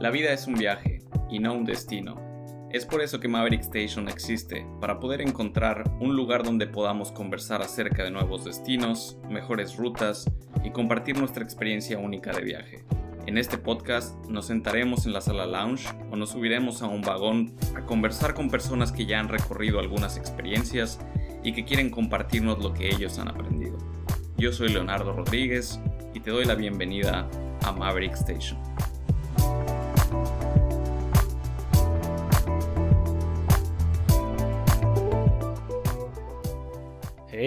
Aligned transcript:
La 0.00 0.08
vida 0.08 0.32
es 0.32 0.46
un 0.46 0.54
viaje 0.54 1.02
y 1.28 1.40
no 1.40 1.52
un 1.52 1.66
destino. 1.66 2.18
Es 2.70 2.86
por 2.86 3.02
eso 3.02 3.20
que 3.20 3.28
Maverick 3.28 3.60
Station 3.60 4.08
existe, 4.08 4.66
para 4.80 4.98
poder 4.98 5.20
encontrar 5.20 5.84
un 6.00 6.16
lugar 6.16 6.42
donde 6.42 6.66
podamos 6.66 7.12
conversar 7.12 7.60
acerca 7.60 8.02
de 8.02 8.10
nuevos 8.10 8.46
destinos, 8.46 9.18
mejores 9.28 9.76
rutas 9.76 10.24
y 10.64 10.70
compartir 10.70 11.18
nuestra 11.18 11.44
experiencia 11.44 11.98
única 11.98 12.32
de 12.32 12.40
viaje. 12.40 12.82
En 13.26 13.36
este 13.36 13.58
podcast 13.58 14.16
nos 14.24 14.46
sentaremos 14.46 15.04
en 15.04 15.12
la 15.12 15.20
sala 15.20 15.44
lounge 15.44 15.86
o 16.10 16.16
nos 16.16 16.30
subiremos 16.30 16.80
a 16.80 16.86
un 16.86 17.02
vagón 17.02 17.54
a 17.76 17.84
conversar 17.84 18.32
con 18.32 18.48
personas 18.48 18.92
que 18.92 19.04
ya 19.04 19.20
han 19.20 19.28
recorrido 19.28 19.80
algunas 19.80 20.16
experiencias 20.16 20.98
y 21.44 21.52
que 21.52 21.66
quieren 21.66 21.90
compartirnos 21.90 22.58
lo 22.64 22.72
que 22.72 22.88
ellos 22.88 23.18
han 23.18 23.28
aprendido. 23.28 23.76
Yo 24.38 24.50
soy 24.54 24.70
Leonardo 24.70 25.12
Rodríguez 25.12 25.78
y 26.14 26.20
te 26.20 26.30
doy 26.30 26.46
la 26.46 26.54
bienvenida 26.54 27.28
a 27.62 27.72
Maverick 27.72 28.14
Station. 28.14 28.58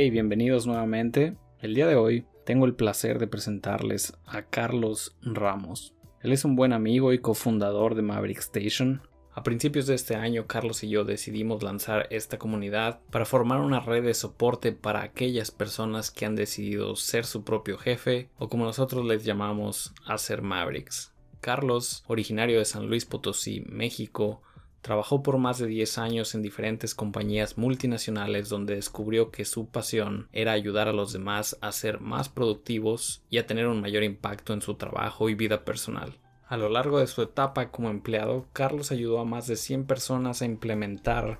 Hey, 0.04 0.10
bienvenidos 0.10 0.68
nuevamente. 0.68 1.38
El 1.62 1.76
día 1.76 1.88
de 1.88 1.96
hoy 1.96 2.26
tengo 2.46 2.66
el 2.66 2.76
placer 2.76 3.20
de 3.20 3.28
presentarles 3.28 4.18
a 4.26 4.42
Carlos 4.42 5.16
Ramos. 5.22 5.96
Él 6.20 6.34
es 6.34 6.44
un 6.44 6.58
buen 6.58 6.74
amigo 6.74 7.14
y 7.14 7.20
cofundador 7.20 7.96
de 7.96 8.02
Maverick 8.02 8.40
Station. 8.40 9.02
A 9.34 9.44
principios 9.44 9.88
de 9.88 9.96
este 9.96 10.18
año, 10.18 10.46
Carlos 10.46 10.84
y 10.84 10.90
yo 10.90 11.06
decidimos 11.06 11.64
lanzar 11.64 12.08
esta 12.10 12.38
comunidad 12.38 13.00
para 13.12 13.24
formar 13.24 13.62
una 13.62 13.80
red 13.80 14.04
de 14.04 14.14
soporte 14.14 14.74
para 14.74 15.04
aquellas 15.04 15.52
personas 15.52 16.12
que 16.12 16.26
han 16.26 16.36
decidido 16.36 16.98
ser 16.98 17.24
su 17.24 17.46
propio 17.46 17.78
jefe 17.78 18.30
o 18.38 18.50
como 18.50 18.66
nosotros 18.66 19.06
les 19.06 19.24
llamamos, 19.24 19.94
hacer 20.06 20.42
Mavericks. 20.42 21.14
Carlos, 21.40 22.04
originario 22.08 22.60
de 22.60 22.66
San 22.66 22.88
Luis 22.88 23.06
Potosí, 23.06 23.64
México, 23.70 24.42
Trabajó 24.84 25.24
por 25.24 25.38
más 25.38 25.60
de 25.60 25.68
10 25.68 25.98
años 25.98 26.36
en 26.36 26.42
diferentes 26.42 26.94
compañías 26.94 27.58
multinacionales 27.58 28.50
donde 28.50 28.76
descubrió 28.76 29.32
que 29.32 29.46
su 29.46 29.68
pasión 29.68 30.28
era 30.34 30.52
ayudar 30.52 30.90
a 30.90 30.94
los 30.94 31.14
demás 31.14 31.58
a 31.62 31.72
ser 31.72 32.02
más 32.02 32.28
productivos 32.28 33.24
y 33.30 33.38
a 33.38 33.48
tener 33.48 33.68
un 33.68 33.80
mayor 33.80 34.04
impacto 34.04 34.52
en 34.52 34.62
su 34.62 34.76
trabajo 34.76 35.30
y 35.30 35.36
vida 35.36 35.64
personal. 35.64 36.20
A 36.50 36.58
lo 36.58 36.68
largo 36.68 37.00
de 37.00 37.08
su 37.08 37.22
etapa 37.22 37.72
como 37.72 37.90
empleado, 37.90 38.46
Carlos 38.52 38.92
ayudó 38.92 39.22
a 39.22 39.26
más 39.26 39.48
de 39.48 39.56
100 39.56 39.86
personas 39.86 40.42
a 40.42 40.46
implementar 40.46 41.40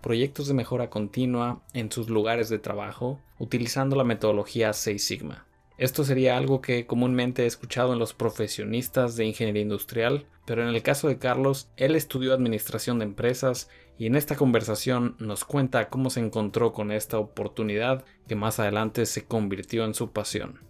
proyectos 0.00 0.46
de 0.46 0.54
mejora 0.54 0.88
continua 0.88 1.62
en 1.72 1.90
sus 1.90 2.08
lugares 2.08 2.48
de 2.48 2.60
trabajo 2.60 3.18
utilizando 3.40 3.96
la 3.96 4.04
metodología 4.04 4.72
Seis 4.72 5.04
Sigma. 5.04 5.46
Esto 5.76 6.04
sería 6.04 6.36
algo 6.36 6.60
que 6.60 6.86
comúnmente 6.86 7.42
he 7.42 7.46
escuchado 7.46 7.92
en 7.92 7.98
los 7.98 8.14
profesionistas 8.14 9.16
de 9.16 9.24
ingeniería 9.24 9.62
industrial, 9.62 10.26
pero 10.46 10.62
en 10.62 10.72
el 10.72 10.82
caso 10.82 11.08
de 11.08 11.18
Carlos, 11.18 11.68
él 11.76 11.96
estudió 11.96 12.32
administración 12.32 13.00
de 13.00 13.06
empresas 13.06 13.68
y 13.98 14.06
en 14.06 14.14
esta 14.14 14.36
conversación 14.36 15.16
nos 15.18 15.44
cuenta 15.44 15.88
cómo 15.88 16.10
se 16.10 16.20
encontró 16.20 16.72
con 16.72 16.92
esta 16.92 17.18
oportunidad 17.18 18.04
que 18.28 18.36
más 18.36 18.60
adelante 18.60 19.04
se 19.04 19.26
convirtió 19.26 19.84
en 19.84 19.94
su 19.94 20.12
pasión. 20.12 20.60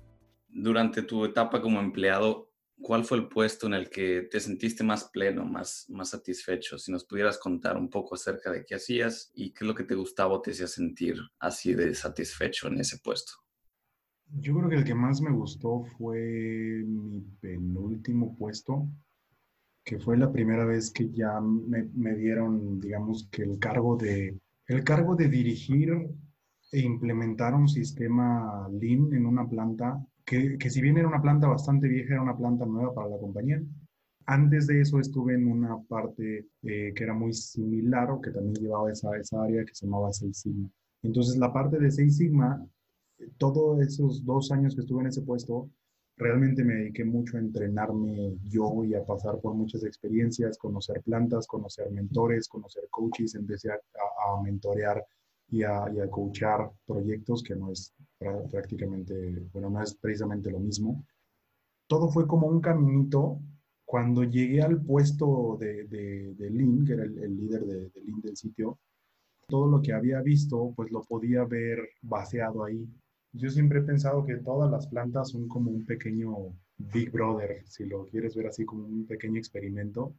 Durante 0.49 1.03
tu 1.03 1.27
etapa 1.27 1.61
como 1.61 1.81
empleado, 1.81 2.51
¿cuál 2.81 3.05
fue 3.05 3.19
el 3.19 3.29
puesto 3.29 3.67
en 3.67 3.75
el 3.75 3.91
que 3.91 4.23
te 4.23 4.41
sentiste 4.41 4.85
más 4.85 5.05
pleno, 5.05 5.45
más, 5.45 5.85
más 5.89 6.11
satisfecho? 6.11 6.79
Si 6.79 6.91
nos 6.91 7.05
pudieras 7.05 7.37
contar 7.37 7.77
un 7.77 7.91
poco 7.91 8.15
acerca 8.15 8.51
de 8.51 8.65
qué 8.65 8.77
hacías 8.77 9.31
y 9.35 9.53
qué 9.53 9.65
es 9.65 9.69
lo 9.69 9.75
que 9.75 9.85
te 9.85 9.95
gustaba 9.95 10.33
o 10.33 10.41
te 10.41 10.53
hacía 10.53 10.67
sentir 10.67 11.17
así 11.39 11.75
de 11.75 11.95
satisfecho 11.95 12.69
en 12.69 12.81
ese 12.81 12.99
puesto. 12.99 13.44
Yo 14.41 14.55
creo 14.57 14.69
que 14.69 14.77
el 14.77 14.85
que 14.85 14.95
más 14.95 15.21
me 15.21 15.31
gustó 15.31 15.85
fue 15.97 16.83
mi 16.87 17.21
penúltimo 17.41 18.37
puesto, 18.37 18.89
que 19.85 19.99
fue 19.99 20.17
la 20.17 20.33
primera 20.33 20.65
vez 20.65 20.91
que 20.91 21.11
ya 21.11 21.41
me, 21.41 22.15
dieron, 22.15 22.81
digamos, 22.81 23.29
que 23.31 23.43
el 23.43 23.59
cargo 23.59 23.97
de, 23.97 24.37
el 24.67 24.83
cargo 24.83 25.15
de 25.15 25.29
dirigir 25.29 25.91
e 26.73 26.81
implementar 26.81 27.55
un 27.55 27.69
sistema 27.69 28.69
Lean 28.73 29.13
en 29.13 29.27
una 29.27 29.49
planta, 29.49 30.05
que, 30.25 30.59
que 30.59 30.71
si 30.71 30.81
bien 30.81 30.97
era 30.97 31.07
una 31.07 31.23
planta 31.23 31.47
bastante 31.47 31.87
vieja, 31.87 32.15
era 32.15 32.23
una 32.23 32.37
planta 32.37 32.67
nueva 32.67 32.93
para 32.93 33.11
la 33.11 33.19
compañía. 33.19 33.63
Antes 34.27 34.67
de 34.67 34.81
eso 34.81 34.99
estuve 34.99 35.35
en 35.35 35.47
una 35.47 35.81
parte 35.83 36.47
eh, 36.63 36.93
que 36.95 37.05
era 37.05 37.15
muy 37.15 37.35
similar 37.35 38.11
o 38.11 38.21
que 38.21 38.31
también 38.31 38.55
llevaba 38.55 38.91
esa, 38.91 39.17
esa 39.17 39.43
área 39.43 39.65
que 39.65 39.75
se 39.75 39.87
llamaba 39.87 40.13
Seis 40.13 40.39
Sigma. 40.39 40.69
Entonces 41.03 41.37
la 41.37 41.53
parte 41.53 41.79
de 41.79 41.91
Seis 41.91 42.17
Sigma 42.17 42.67
todos 43.39 43.81
esos 43.81 44.25
dos 44.25 44.51
años 44.53 44.75
que 44.75 44.83
estuve 44.83 45.03
en 45.03 45.09
ese 45.09 45.23
puesto, 45.23 45.71
realmente 46.17 46.65
me 46.65 46.75
dediqué 46.75 47.05
mucho 47.05 47.37
a 47.37 47.41
entrenarme 47.41 48.37
yo 48.45 48.85
y 48.85 48.95
a 48.95 49.05
pasar 49.05 49.41
por 49.41 49.55
muchas 49.55 49.85
experiencias, 49.85 50.59
conocer 50.59 51.03
plantas, 51.03 51.47
conocer 51.47 51.91
mentores, 51.91 52.49
conocer 52.49 52.85
coaches, 52.91 53.35
empecé 53.35 53.71
a, 53.71 53.75
a, 53.75 54.43
mentorear 54.43 55.05
y 55.49 55.63
a, 55.63 55.85
y 55.95 56.01
a 56.01 56.09
coachar 56.09 56.71
proyectos 56.87 57.43
que 57.43 57.57
no 57.57 57.71
es 57.73 57.93
prácticamente, 58.51 59.15
bueno, 59.53 59.71
no 59.71 59.83
es 59.83 59.95
precisamente 59.95 60.51
lo 60.51 60.61
mismo. 60.61 61.05
Todo 61.87 62.09
fue 62.09 62.27
como 62.27 62.47
un 62.47 62.61
caminito. 62.61 63.41
Cuando 63.85 64.25
llegué 64.25 64.63
al 64.63 64.83
puesto 64.83 65.59
de, 65.61 65.85
de, 65.85 66.35
de 66.35 66.51
Lean, 66.51 66.85
que 66.87 66.95
era 66.95 67.05
el, 67.05 67.37
líder 67.37 67.65
de, 67.67 67.91
de 67.91 68.01
Lean 68.03 68.21
del 68.23 68.37
sitio, 68.37 68.79
todo 69.47 69.67
lo 69.67 69.83
que 69.83 69.93
había 69.93 70.23
visto, 70.23 70.73
pues 70.75 70.91
lo 70.91 71.03
podía 71.03 71.45
ver 71.45 71.79
vaciado 72.03 72.65
ahí. 72.65 72.89
Yo 73.37 73.51
siempre 73.51 73.81
he 73.81 73.83
pensado 73.83 74.25
que 74.25 74.37
todas 74.37 74.71
las 74.71 74.87
plantas 74.87 75.31
son 75.31 75.49
como 75.49 75.69
un 75.69 75.85
pequeño 75.85 76.57
Big 76.79 77.11
Brother, 77.11 77.65
si 77.67 77.85
lo 77.85 78.07
quieres 78.07 78.37
ver 78.37 78.47
así 78.47 78.65
como 78.65 78.85
un 78.87 79.07
pequeño 79.09 79.39
experimento, 79.41 80.15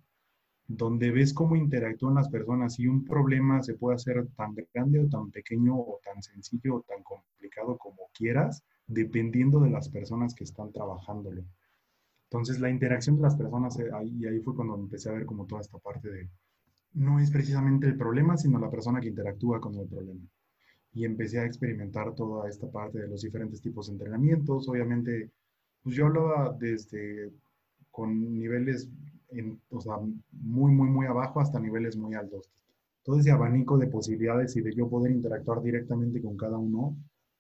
donde 0.68 1.12
ves 1.12 1.34
cómo 1.34 1.56
interactúan 1.56 2.16
las 2.16 2.28
personas 2.28 2.78
y 2.78 2.88
un 2.88 3.06
problema 3.06 3.64
se 3.64 3.76
puede 3.76 3.96
hacer 3.96 4.28
tan 4.36 4.53
grande 4.74 5.00
o 5.00 5.08
tan 5.08 5.31
pequeño 5.31 5.78
o 5.78 6.02
tan 6.03 6.22
sencillo 6.22 6.76
o 6.76 6.81
tan 6.81 7.03
complicado 7.03 7.78
como 7.78 8.09
quieras, 8.14 8.66
dependiendo 8.86 9.62
de 9.62 9.70
las 9.70 9.88
personas 9.88 10.36
que 10.36 10.44
están 10.44 10.74
trabajándolo. 10.74 11.46
Entonces 12.30 12.59
la 12.59 12.70
interacción 12.70 13.16
de 13.16 13.22
las 13.22 13.38
personas, 13.38 13.80
eh, 13.80 13.92
ahí, 13.94 14.26
ahí 14.26 14.42
fue 14.42 14.56
cuando 14.56 14.76
empecé 14.76 15.08
a 15.08 15.14
ver 15.14 15.26
como 15.26 15.46
toda 15.46 15.62
esta 15.62 15.78
parte 15.78 16.12
de, 16.12 16.30
no 16.92 17.22
es 17.22 17.32
precisamente 17.32 17.88
el 17.88 17.96
problema, 17.96 18.36
sino 18.36 18.59
la 18.59 18.70
persona 18.70 19.00
que 19.00 19.08
interactúa 19.08 19.62
con 19.62 19.74
el 19.76 19.88
problema 19.88 20.22
y 20.96 21.04
empecé 21.04 21.40
a 21.40 21.46
experimentar 21.46 22.16
toda 22.16 22.50
esta 22.50 22.72
parte 22.72 23.00
de 23.00 23.08
los 23.10 23.22
diferentes 23.22 23.62
tipos 23.62 23.88
de 23.88 23.94
entrenamientos. 23.94 24.68
Obviamente, 24.70 25.30
pues 25.84 25.96
yo 25.96 26.08
hablaba 26.08 26.56
desde 26.58 27.32
con 27.92 28.40
niveles, 28.40 28.90
o 29.70 29.82
sea, 29.82 29.98
muy, 30.32 30.72
muy, 30.72 30.90
muy 30.90 31.06
abajo 31.06 31.42
hasta 31.42 31.60
niveles 31.60 31.98
muy 31.98 32.16
altos. 32.16 32.50
Todo 33.04 33.20
ese 33.20 33.32
abanico 33.32 33.78
de 33.78 33.88
posibilidades 33.88 34.56
y 34.56 34.62
de 34.62 34.74
yo 34.74 34.90
poder 34.90 35.12
interactuar 35.12 35.62
directamente 35.62 36.22
con 36.22 36.38
cada 36.38 36.58
uno, 36.58 36.98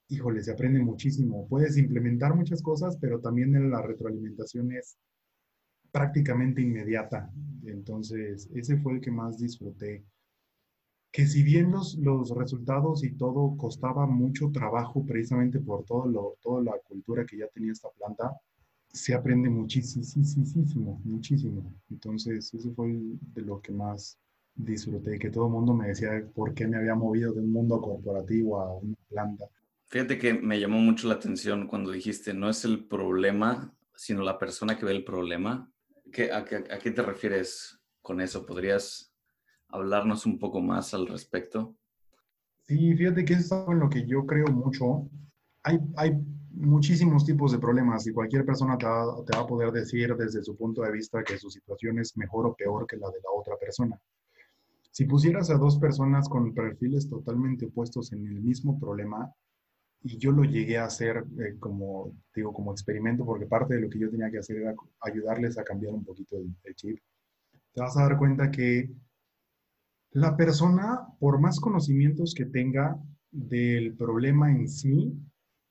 híjole, 0.09 0.43
se 0.43 0.51
aprende 0.51 0.79
muchísimo. 0.79 1.47
Puedes 1.47 1.77
implementar 1.77 2.35
muchas 2.35 2.61
cosas, 2.61 2.97
pero 2.97 3.19
también 3.21 3.71
la 3.71 3.81
retroalimentación 3.81 4.73
es 4.73 4.97
prácticamente 5.91 6.61
inmediata. 6.61 7.31
Entonces, 7.63 8.49
ese 8.53 8.77
fue 8.77 8.95
el 8.95 9.01
que 9.01 9.11
más 9.11 9.37
disfruté 9.37 10.03
que 11.15 11.25
si 11.25 11.43
bien 11.43 11.71
los, 11.71 11.95
los 11.95 12.29
resultados 12.31 13.05
y 13.05 13.11
todo 13.11 13.55
costaba 13.55 14.05
mucho 14.05 14.51
trabajo 14.51 15.05
precisamente 15.05 15.61
por 15.61 15.85
todo 15.85 16.05
lo, 16.07 16.35
toda 16.41 16.61
la 16.61 16.73
cultura 16.85 17.25
que 17.25 17.37
ya 17.37 17.47
tenía 17.47 17.71
esta 17.71 17.87
planta, 17.97 18.33
se 18.91 19.13
aprende 19.13 19.49
muchísimo, 19.49 20.99
muchísimo. 21.05 21.73
Entonces, 21.89 22.53
eso 22.53 22.69
fue 22.73 22.99
de 23.33 23.41
lo 23.43 23.61
que 23.61 23.71
más 23.71 24.17
disfruté, 24.55 25.17
que 25.17 25.29
todo 25.29 25.45
el 25.45 25.53
mundo 25.53 25.73
me 25.73 25.87
decía 25.87 26.11
por 26.33 26.53
qué 26.53 26.67
me 26.67 26.75
había 26.75 26.95
movido 26.95 27.31
de 27.31 27.39
un 27.39 27.51
mundo 27.53 27.79
corporativo 27.79 28.59
a 28.59 28.75
una 28.75 28.97
planta. 29.07 29.45
Fíjate 29.85 30.17
que 30.17 30.33
me 30.33 30.59
llamó 30.59 30.79
mucho 30.79 31.07
la 31.07 31.13
atención 31.13 31.67
cuando 31.67 31.91
dijiste, 31.91 32.33
no 32.33 32.49
es 32.49 32.65
el 32.65 32.87
problema, 32.87 33.73
sino 33.95 34.21
la 34.21 34.37
persona 34.37 34.77
que 34.77 34.83
ve 34.83 34.91
el 34.91 35.05
problema. 35.05 35.71
¿Qué, 36.11 36.29
a, 36.33 36.39
a, 36.39 36.43
qué 36.79 36.91
te 36.91 37.01
refieres 37.01 37.79
con 38.01 38.19
eso? 38.19 38.45
¿Podrías 38.45 39.14
hablarnos 39.75 40.25
un 40.25 40.39
poco 40.39 40.61
más 40.61 40.93
al 40.93 41.07
respecto? 41.07 41.75
Sí, 42.67 42.95
fíjate 42.95 43.23
que 43.25 43.33
es 43.33 43.51
algo 43.51 43.73
en 43.73 43.79
lo 43.79 43.89
que 43.89 44.05
yo 44.05 44.25
creo 44.25 44.47
mucho. 44.47 45.07
Hay, 45.63 45.79
hay 45.95 46.13
muchísimos 46.51 47.25
tipos 47.25 47.51
de 47.51 47.59
problemas 47.59 48.07
y 48.07 48.13
cualquier 48.13 48.45
persona 48.45 48.77
te 48.77 48.85
va, 48.85 49.23
te 49.25 49.37
va, 49.37 49.43
a 49.43 49.47
poder 49.47 49.71
decir 49.71 50.15
desde 50.15 50.43
su 50.43 50.55
punto 50.55 50.81
de 50.81 50.91
vista 50.91 51.23
que 51.23 51.37
su 51.37 51.49
situación 51.49 51.99
es 51.99 52.17
mejor 52.17 52.47
o 52.47 52.55
peor 52.55 52.87
que 52.87 52.97
la 52.97 53.07
de 53.07 53.19
la 53.23 53.31
otra 53.31 53.55
persona. 53.57 53.99
Si 54.91 55.05
pusieras 55.05 55.49
a 55.49 55.57
dos 55.57 55.77
personas 55.77 56.29
con 56.29 56.53
perfiles 56.53 57.09
totalmente 57.09 57.65
opuestos 57.65 58.13
en 58.13 58.25
el 58.25 58.41
mismo 58.41 58.79
problema, 58.79 59.31
y 60.01 60.17
yo 60.17 60.31
lo 60.31 60.43
llegué 60.43 60.77
a 60.77 60.85
hacer 60.85 61.25
eh, 61.39 61.55
como, 61.59 62.15
digo, 62.33 62.53
como 62.53 62.71
experimento, 62.71 63.25
porque 63.25 63.47
parte 63.47 63.73
de 63.73 63.81
lo 63.81 63.89
que 63.89 63.99
yo 63.99 64.09
tenía 64.09 64.29
que 64.29 64.37
hacer 64.37 64.57
era 64.57 64.75
ayudarles 65.01 65.57
a 65.57 65.63
cambiar 65.63 65.93
un 65.93 66.05
poquito 66.05 66.37
el 66.37 66.75
chip, 66.75 66.99
te 67.73 67.81
vas 67.81 67.97
a 67.97 68.03
dar 68.03 68.17
cuenta 68.17 68.51
que 68.51 68.89
la 70.15 70.37
persona, 70.37 71.05
por 71.19 71.41
más 71.41 71.59
conocimientos 71.59 72.33
que 72.33 72.45
tenga 72.45 72.97
del 73.31 73.97
problema 73.97 74.49
en 74.49 74.69
sí, 74.69 75.13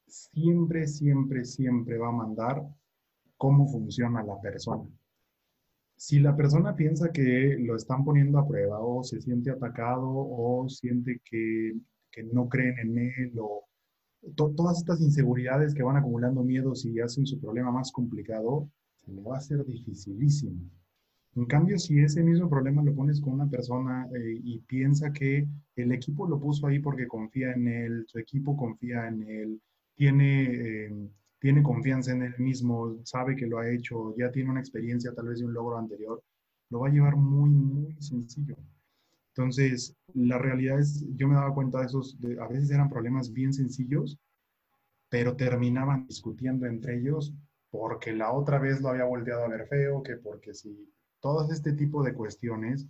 siempre, 0.07 0.87
siempre, 0.87 1.47
siempre 1.47 1.97
va 1.97 2.09
a 2.09 2.13
mandar 2.13 2.63
cómo 3.39 3.67
funciona 3.67 4.23
la 4.23 4.39
persona. 4.43 4.85
Si 5.97 6.21
la 6.21 6.37
persona 6.37 6.77
piensa 6.77 7.11
que 7.11 7.57
lo 7.59 7.75
están 7.75 8.05
poniendo 8.05 8.39
a 8.39 8.47
prueba 8.47 8.81
o 8.81 9.03
se 9.03 9.19
siente 9.23 9.51
atacado 9.51 10.07
o 10.07 10.69
siente 10.69 11.23
que, 11.25 11.79
que 12.11 12.23
no 12.25 12.47
creen 12.47 12.79
en 12.81 12.99
él 12.99 13.33
o 13.41 13.65
todas 14.37 14.77
estas 14.77 15.01
inseguridades 15.01 15.75
que 15.75 15.83
van 15.83 15.97
acumulando 15.97 16.43
miedos 16.43 16.85
y 16.85 17.01
hacen 17.01 17.27
su 17.27 17.41
problema 17.41 17.73
más 17.73 17.91
complicado, 17.91 18.69
se 18.97 19.11
le 19.11 19.23
va 19.23 19.37
a 19.37 19.39
hacer 19.39 19.65
dificilísimo. 19.65 20.61
En 21.37 21.47
cambio, 21.47 21.79
si 21.79 21.99
ese 21.99 22.23
mismo 22.23 22.49
problema 22.49 22.83
lo 22.83 22.95
pones 22.95 23.21
con 23.21 23.35
una 23.35 23.49
persona 23.49 24.09
eh, 24.15 24.41
y 24.43 24.61
piensa 24.61 25.13
que 25.13 25.47
el 25.75 25.93
equipo 25.93 26.29
lo 26.29 26.39
puso 26.39 26.67
ahí 26.67 26.79
porque 26.79 27.09
confía 27.09 27.53
en 27.53 27.67
él, 27.67 28.05
su 28.07 28.19
equipo 28.19 28.57
confía 28.57 29.09
en 29.09 29.23
él, 29.29 29.61
tiene, 29.97 30.87
eh, 30.87 31.11
tiene 31.41 31.63
confianza 31.63 32.13
en 32.13 32.23
él 32.23 32.35
mismo, 32.39 32.99
sabe 33.05 33.35
que 33.35 33.47
lo 33.47 33.59
ha 33.59 33.69
hecho, 33.69 34.15
ya 34.17 34.31
tiene 34.31 34.51
una 34.51 34.61
experiencia 34.61 35.13
tal 35.13 35.27
vez 35.27 35.41
de 35.41 35.47
un 35.47 35.55
logro 35.55 35.77
anterior, 35.77 36.23
lo 36.71 36.81
va 36.81 36.89
a 36.89 36.93
llevar 36.93 37.17
muy, 37.17 37.51
muy 37.51 37.97
sencillo. 38.01 38.57
Entonces, 39.31 39.97
la 40.15 40.39
realidad 40.39 40.79
es, 40.79 41.05
yo 41.17 41.27
me 41.27 41.35
daba 41.35 41.53
cuenta 41.53 41.81
de 41.81 41.87
esos, 41.87 42.17
a 42.41 42.47
veces 42.47 42.71
eran 42.71 42.89
problemas 42.89 43.33
bien 43.33 43.53
sencillos, 43.53 44.17
pero 45.09 45.35
terminaban 45.35 46.07
discutiendo 46.07 46.67
entre 46.67 46.99
ellos 46.99 47.35
porque 47.71 48.13
la 48.13 48.33
otra 48.33 48.61
vez 48.61 48.81
lo 48.81 48.91
había 48.91 49.05
volteado 49.05 49.45
a 49.45 49.49
ver 49.49 49.67
feo, 49.67 50.01
que 50.01 50.17
porque 50.17 50.55
si 50.55 50.89
todo 51.25 51.51
este 51.51 51.73
tipo 51.73 52.03
de 52.03 52.13
cuestiones 52.13 52.87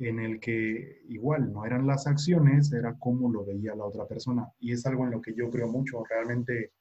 en 0.00 0.18
el 0.18 0.40
que 0.40 1.02
igual 1.08 1.52
no 1.52 1.64
eran 1.64 1.86
las 1.86 2.08
acciones, 2.08 2.72
era 2.72 2.98
cómo 2.98 3.30
lo 3.30 3.44
veía 3.44 3.76
la 3.76 3.84
otra 3.84 4.08
persona. 4.08 4.48
Y 4.58 4.72
es 4.72 4.84
algo 4.86 5.04
en 5.04 5.12
lo 5.12 5.20
que 5.20 5.34
yo 5.36 5.48
creo 5.50 5.68
mucho, 5.68 6.02
realmente 6.02 6.72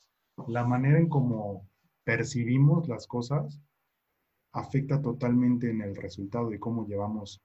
la 0.48 0.66
manera 0.66 0.98
en 0.98 1.10
cómo 1.10 1.70
percibimos 2.04 2.88
las 2.88 3.06
cosas 3.06 3.62
afecta 4.52 5.00
totalmente 5.00 5.70
en 5.70 5.82
el 5.82 5.96
resultado 5.96 6.52
y 6.52 6.58
cómo 6.58 6.88
llevamos 6.88 7.40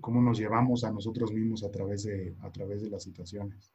cómo 0.00 0.22
nos 0.22 0.38
llevamos 0.38 0.84
a 0.84 0.92
nosotros 0.92 1.32
mismos 1.32 1.64
a 1.64 1.72
través 1.72 2.04
de, 2.04 2.36
a 2.42 2.52
través 2.52 2.82
de 2.82 2.90
las 2.90 3.02
situaciones. 3.02 3.74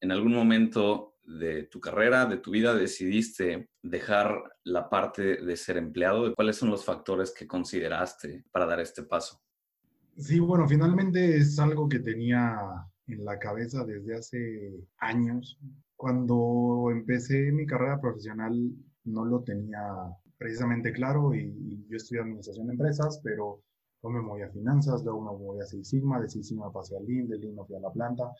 ¿En 0.00 0.12
algún 0.12 0.32
momento 0.32 1.15
de 1.26 1.64
tu 1.64 1.80
carrera, 1.80 2.26
de 2.26 2.38
tu 2.38 2.50
vida, 2.50 2.74
decidiste 2.74 3.68
dejar 3.82 4.42
la 4.64 4.88
parte 4.88 5.36
de 5.36 5.56
ser 5.56 5.76
empleado? 5.76 6.34
¿Cuáles 6.34 6.56
son 6.56 6.70
los 6.70 6.84
factores 6.84 7.32
que 7.32 7.46
consideraste 7.46 8.44
para 8.50 8.66
dar 8.66 8.80
este 8.80 9.02
paso? 9.02 9.40
Sí, 10.16 10.38
bueno, 10.40 10.66
finalmente 10.66 11.36
es 11.36 11.58
algo 11.58 11.88
que 11.88 11.98
tenía 11.98 12.58
en 13.06 13.24
la 13.24 13.38
cabeza 13.38 13.84
desde 13.84 14.16
hace 14.16 14.72
años. 14.98 15.58
Cuando 15.94 16.88
empecé 16.90 17.52
mi 17.52 17.66
carrera 17.66 18.00
profesional 18.00 18.54
no 19.04 19.24
lo 19.24 19.42
tenía 19.42 19.78
precisamente 20.38 20.92
claro 20.92 21.34
y, 21.34 21.86
yo 21.88 21.96
estudié 21.96 22.22
administración 22.22 22.66
de 22.66 22.72
empresas, 22.72 23.20
pero 23.22 23.62
me 24.02 24.20
moví 24.20 24.42
a 24.42 24.50
finanzas, 24.50 25.02
luego 25.04 25.20
me 25.20 25.44
moví 25.44 25.60
a 25.60 25.66
Six 25.66 25.88
Sigma, 25.88 26.20
de 26.20 26.28
Six 26.28 26.48
Sigma 26.48 26.72
pasé 26.72 26.96
al 26.96 27.06
Lean, 27.06 27.28
de 27.28 27.38
Lean 27.38 27.56
me 27.56 27.64
fui 27.64 27.76
a 27.76 27.80
la 27.80 27.90
planta. 27.90 28.32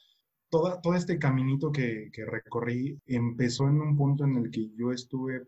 Todo, 0.48 0.81
todo 0.81 0.94
este 0.94 1.19
caminito 1.19 1.72
que, 1.72 2.10
que, 2.12 2.25
recorrí 2.25 2.98
empezó 3.06 3.69
en 3.69 3.81
un 3.81 3.96
punto 3.96 4.25
en 4.25 4.37
el 4.37 4.50
que 4.50 4.70
yo 4.76 4.93
estuve 4.93 5.43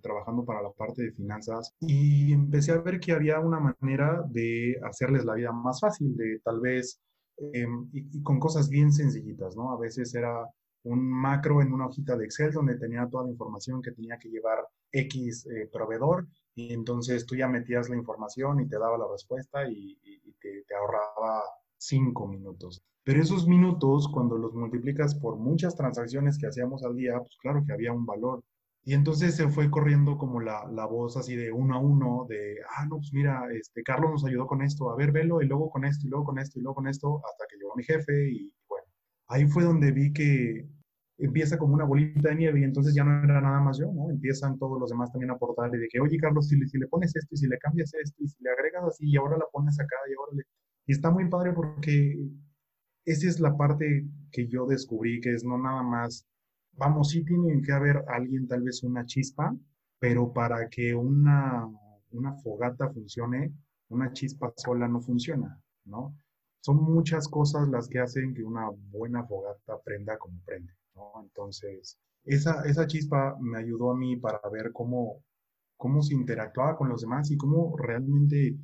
trabajando 0.00 0.44
para 0.44 0.62
la 0.62 0.70
parte 0.70 1.02
de 1.02 1.12
finanzas 1.12 1.74
y 1.80 2.32
empecé 2.32 2.72
a 2.72 2.78
ver 2.78 2.98
que 2.98 3.12
había 3.12 3.40
una 3.40 3.60
manera 3.60 4.24
de 4.28 4.76
hacerles 4.84 5.24
la 5.24 5.34
vida 5.34 5.52
más 5.52 5.80
fácil, 5.80 6.16
de 6.16 6.40
tal 6.42 6.60
vez, 6.60 7.00
em, 7.52 7.88
y, 7.92 8.18
y, 8.18 8.22
con 8.22 8.38
cosas 8.40 8.68
bien 8.68 8.92
sencillitas, 8.92 9.54
¿no? 9.56 9.72
A 9.72 9.78
veces 9.78 10.14
era 10.14 10.48
un 10.86 11.10
macro 11.10 11.60
en 11.60 11.72
una 11.72 11.86
hojita 11.86 12.16
de 12.16 12.24
Excel 12.24 12.52
donde 12.52 12.78
tenía 12.78 13.08
toda 13.10 13.24
la 13.24 13.30
información 13.30 13.82
que 13.82 13.92
tenía 13.92 14.18
que 14.18 14.28
llevar 14.28 14.66
X 14.92 15.46
eh, 15.46 15.68
proveedor 15.72 16.26
y 16.54 16.72
entonces 16.72 17.26
tú 17.26 17.34
ya 17.34 17.48
metías 17.48 17.88
la 17.88 17.96
información 17.96 18.60
y 18.60 18.68
te 18.68 18.78
daba 18.78 18.96
la 18.96 19.06
respuesta 19.10 19.68
y, 19.68 19.98
te, 20.40 20.62
te, 20.62 20.74
ahorraba 20.74 21.42
cinco 21.78 22.26
minutos. 22.28 22.82
Pero 23.04 23.22
esos 23.22 23.46
minutos, 23.46 24.08
cuando 24.12 24.36
los 24.36 24.54
multiplicas 24.54 25.14
por 25.14 25.36
muchas 25.36 25.76
transacciones 25.76 26.38
que 26.38 26.46
hacíamos 26.48 26.84
al 26.84 26.96
día, 26.96 27.18
pues 27.18 27.36
claro 27.40 27.62
que 27.66 27.72
había 27.72 27.92
un 27.92 28.06
valor. 28.06 28.42
Y 28.84 28.94
entonces 28.94 29.34
se 29.36 29.48
fue 29.48 29.70
corriendo 29.70 30.16
como 30.16 30.40
la, 30.40 30.66
la, 30.70 30.86
voz 30.86 31.16
así 31.16 31.34
de 31.34 31.50
uno 31.52 31.74
a 31.74 31.78
uno, 31.80 32.26
de, 32.28 32.56
ah, 32.76 32.86
no, 32.86 32.98
pues 32.98 33.12
mira, 33.12 33.42
este, 33.52 33.82
Carlos 33.82 34.10
nos 34.12 34.24
ayudó 34.24 34.46
con 34.46 34.62
esto, 34.62 34.90
a 34.90 34.96
ver, 34.96 35.10
velo, 35.12 35.42
y 35.42 35.46
luego 35.46 35.70
con 35.70 35.84
esto, 35.84 36.06
y 36.06 36.10
luego 36.10 36.26
con 36.26 36.38
esto, 36.38 36.58
y 36.58 36.62
luego 36.62 36.76
con 36.76 36.88
esto, 36.88 37.20
hasta 37.26 37.44
que 37.50 37.56
llegó 37.56 37.74
mi 37.76 37.82
jefe, 37.82 38.30
y 38.30 38.52
bueno, 38.68 38.86
ahí 39.28 39.46
fue 39.48 39.64
donde 39.64 39.90
vi 39.90 40.12
que 40.12 40.68
empieza 41.18 41.58
como 41.58 41.74
una 41.74 41.84
bolita 41.84 42.28
de 42.28 42.34
nieve 42.36 42.60
y 42.60 42.64
entonces 42.64 42.94
ya 42.94 43.04
no 43.04 43.24
era 43.24 43.40
nada 43.40 43.60
más 43.60 43.78
yo, 43.78 43.90
¿no? 43.92 44.10
Empiezan 44.10 44.58
todos 44.58 44.78
los 44.78 44.90
demás 44.90 45.10
también 45.12 45.30
a 45.30 45.34
aportar 45.34 45.74
y 45.74 45.78
de 45.78 45.88
que, 45.88 46.00
oye, 46.00 46.18
Carlos, 46.18 46.48
si 46.48 46.56
le, 46.56 46.66
si 46.68 46.78
le 46.78 46.88
pones 46.88 47.14
esto 47.16 47.34
y 47.34 47.38
si 47.38 47.46
le 47.48 47.58
cambias 47.58 47.92
esto 47.94 48.22
y 48.22 48.28
si 48.28 48.42
le 48.42 48.50
agregas 48.50 48.84
así 48.84 49.08
y 49.08 49.16
ahora 49.16 49.38
la 49.38 49.46
pones 49.52 49.78
acá 49.80 49.96
y 50.08 50.14
ahora 50.14 50.32
le... 50.36 50.42
Y 50.86 50.92
está 50.92 51.10
muy 51.10 51.28
padre 51.28 51.52
porque 51.52 52.16
esa 53.04 53.28
es 53.28 53.40
la 53.40 53.56
parte 53.56 54.06
que 54.30 54.46
yo 54.46 54.66
descubrí, 54.66 55.20
que 55.20 55.34
es 55.34 55.44
no 55.44 55.58
nada 55.58 55.82
más, 55.82 56.26
vamos, 56.72 57.10
sí 57.10 57.24
tiene 57.24 57.60
que 57.62 57.72
haber 57.72 58.04
alguien, 58.08 58.46
tal 58.46 58.62
vez 58.62 58.82
una 58.82 59.04
chispa, 59.04 59.56
pero 59.98 60.32
para 60.32 60.68
que 60.68 60.94
una, 60.94 61.66
una 62.10 62.34
fogata 62.34 62.90
funcione, 62.90 63.52
una 63.88 64.12
chispa 64.12 64.52
sola 64.56 64.88
no 64.88 65.00
funciona, 65.00 65.60
¿no? 65.84 66.16
Son 66.60 66.76
muchas 66.76 67.28
cosas 67.28 67.68
las 67.68 67.88
que 67.88 68.00
hacen 68.00 68.34
que 68.34 68.42
una 68.42 68.68
buena 68.90 69.24
fogata 69.24 69.80
prenda 69.84 70.18
como 70.18 70.40
prende. 70.44 70.72
Entonces, 71.22 71.98
esa, 72.24 72.62
esa 72.64 72.86
chispa 72.86 73.36
me 73.40 73.58
ayudó 73.58 73.92
a 73.92 73.96
mí 73.96 74.16
para 74.16 74.40
ver 74.50 74.72
cómo, 74.72 75.22
cómo 75.76 76.02
se 76.02 76.14
interactuaba 76.14 76.76
con 76.76 76.88
los 76.88 77.02
demás 77.02 77.30
y 77.30 77.36
cómo 77.36 77.76
realmente 77.76 78.56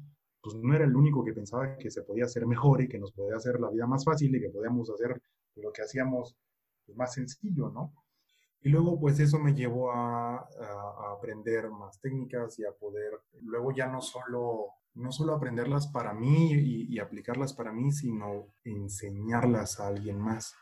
pues 0.42 0.56
no 0.56 0.74
era 0.74 0.84
el 0.84 0.94
único 0.96 1.24
que 1.24 1.32
pensaba 1.32 1.76
que 1.76 1.90
se 1.90 2.02
podía 2.02 2.24
hacer 2.24 2.46
mejor 2.46 2.82
y 2.82 2.88
que 2.88 2.98
nos 2.98 3.12
podía 3.12 3.36
hacer 3.36 3.60
la 3.60 3.70
vida 3.70 3.86
más 3.86 4.04
fácil 4.04 4.34
y 4.34 4.40
que 4.40 4.50
podíamos 4.50 4.90
hacer 4.90 5.20
lo 5.56 5.72
que 5.72 5.82
hacíamos 5.82 6.36
pues, 6.84 6.98
más 6.98 7.14
sencillo, 7.14 7.70
¿no? 7.70 7.92
Y 8.60 8.68
luego 8.68 8.98
pues 9.00 9.18
eso 9.18 9.38
me 9.38 9.54
llevó 9.54 9.92
a, 9.92 10.46
aprender 11.16 11.68
más 11.70 12.00
técnicas 12.00 12.58
y 12.58 12.64
a 12.64 12.72
poder 12.72 13.12
luego 13.42 13.72
ya 13.72 13.86
no 13.86 14.00
solo, 14.00 14.66
no 14.94 15.10
solo 15.10 15.34
aprenderlas 15.34 15.88
para 15.88 16.14
mí 16.14 16.52
y, 16.52 16.98
aplicarlas 16.98 17.54
para 17.54 17.72
mí, 17.72 17.90
sino 17.90 18.54
enseñarlas 18.64 19.80
a 19.80 19.88
alguien 19.88 20.18
más 20.18 20.54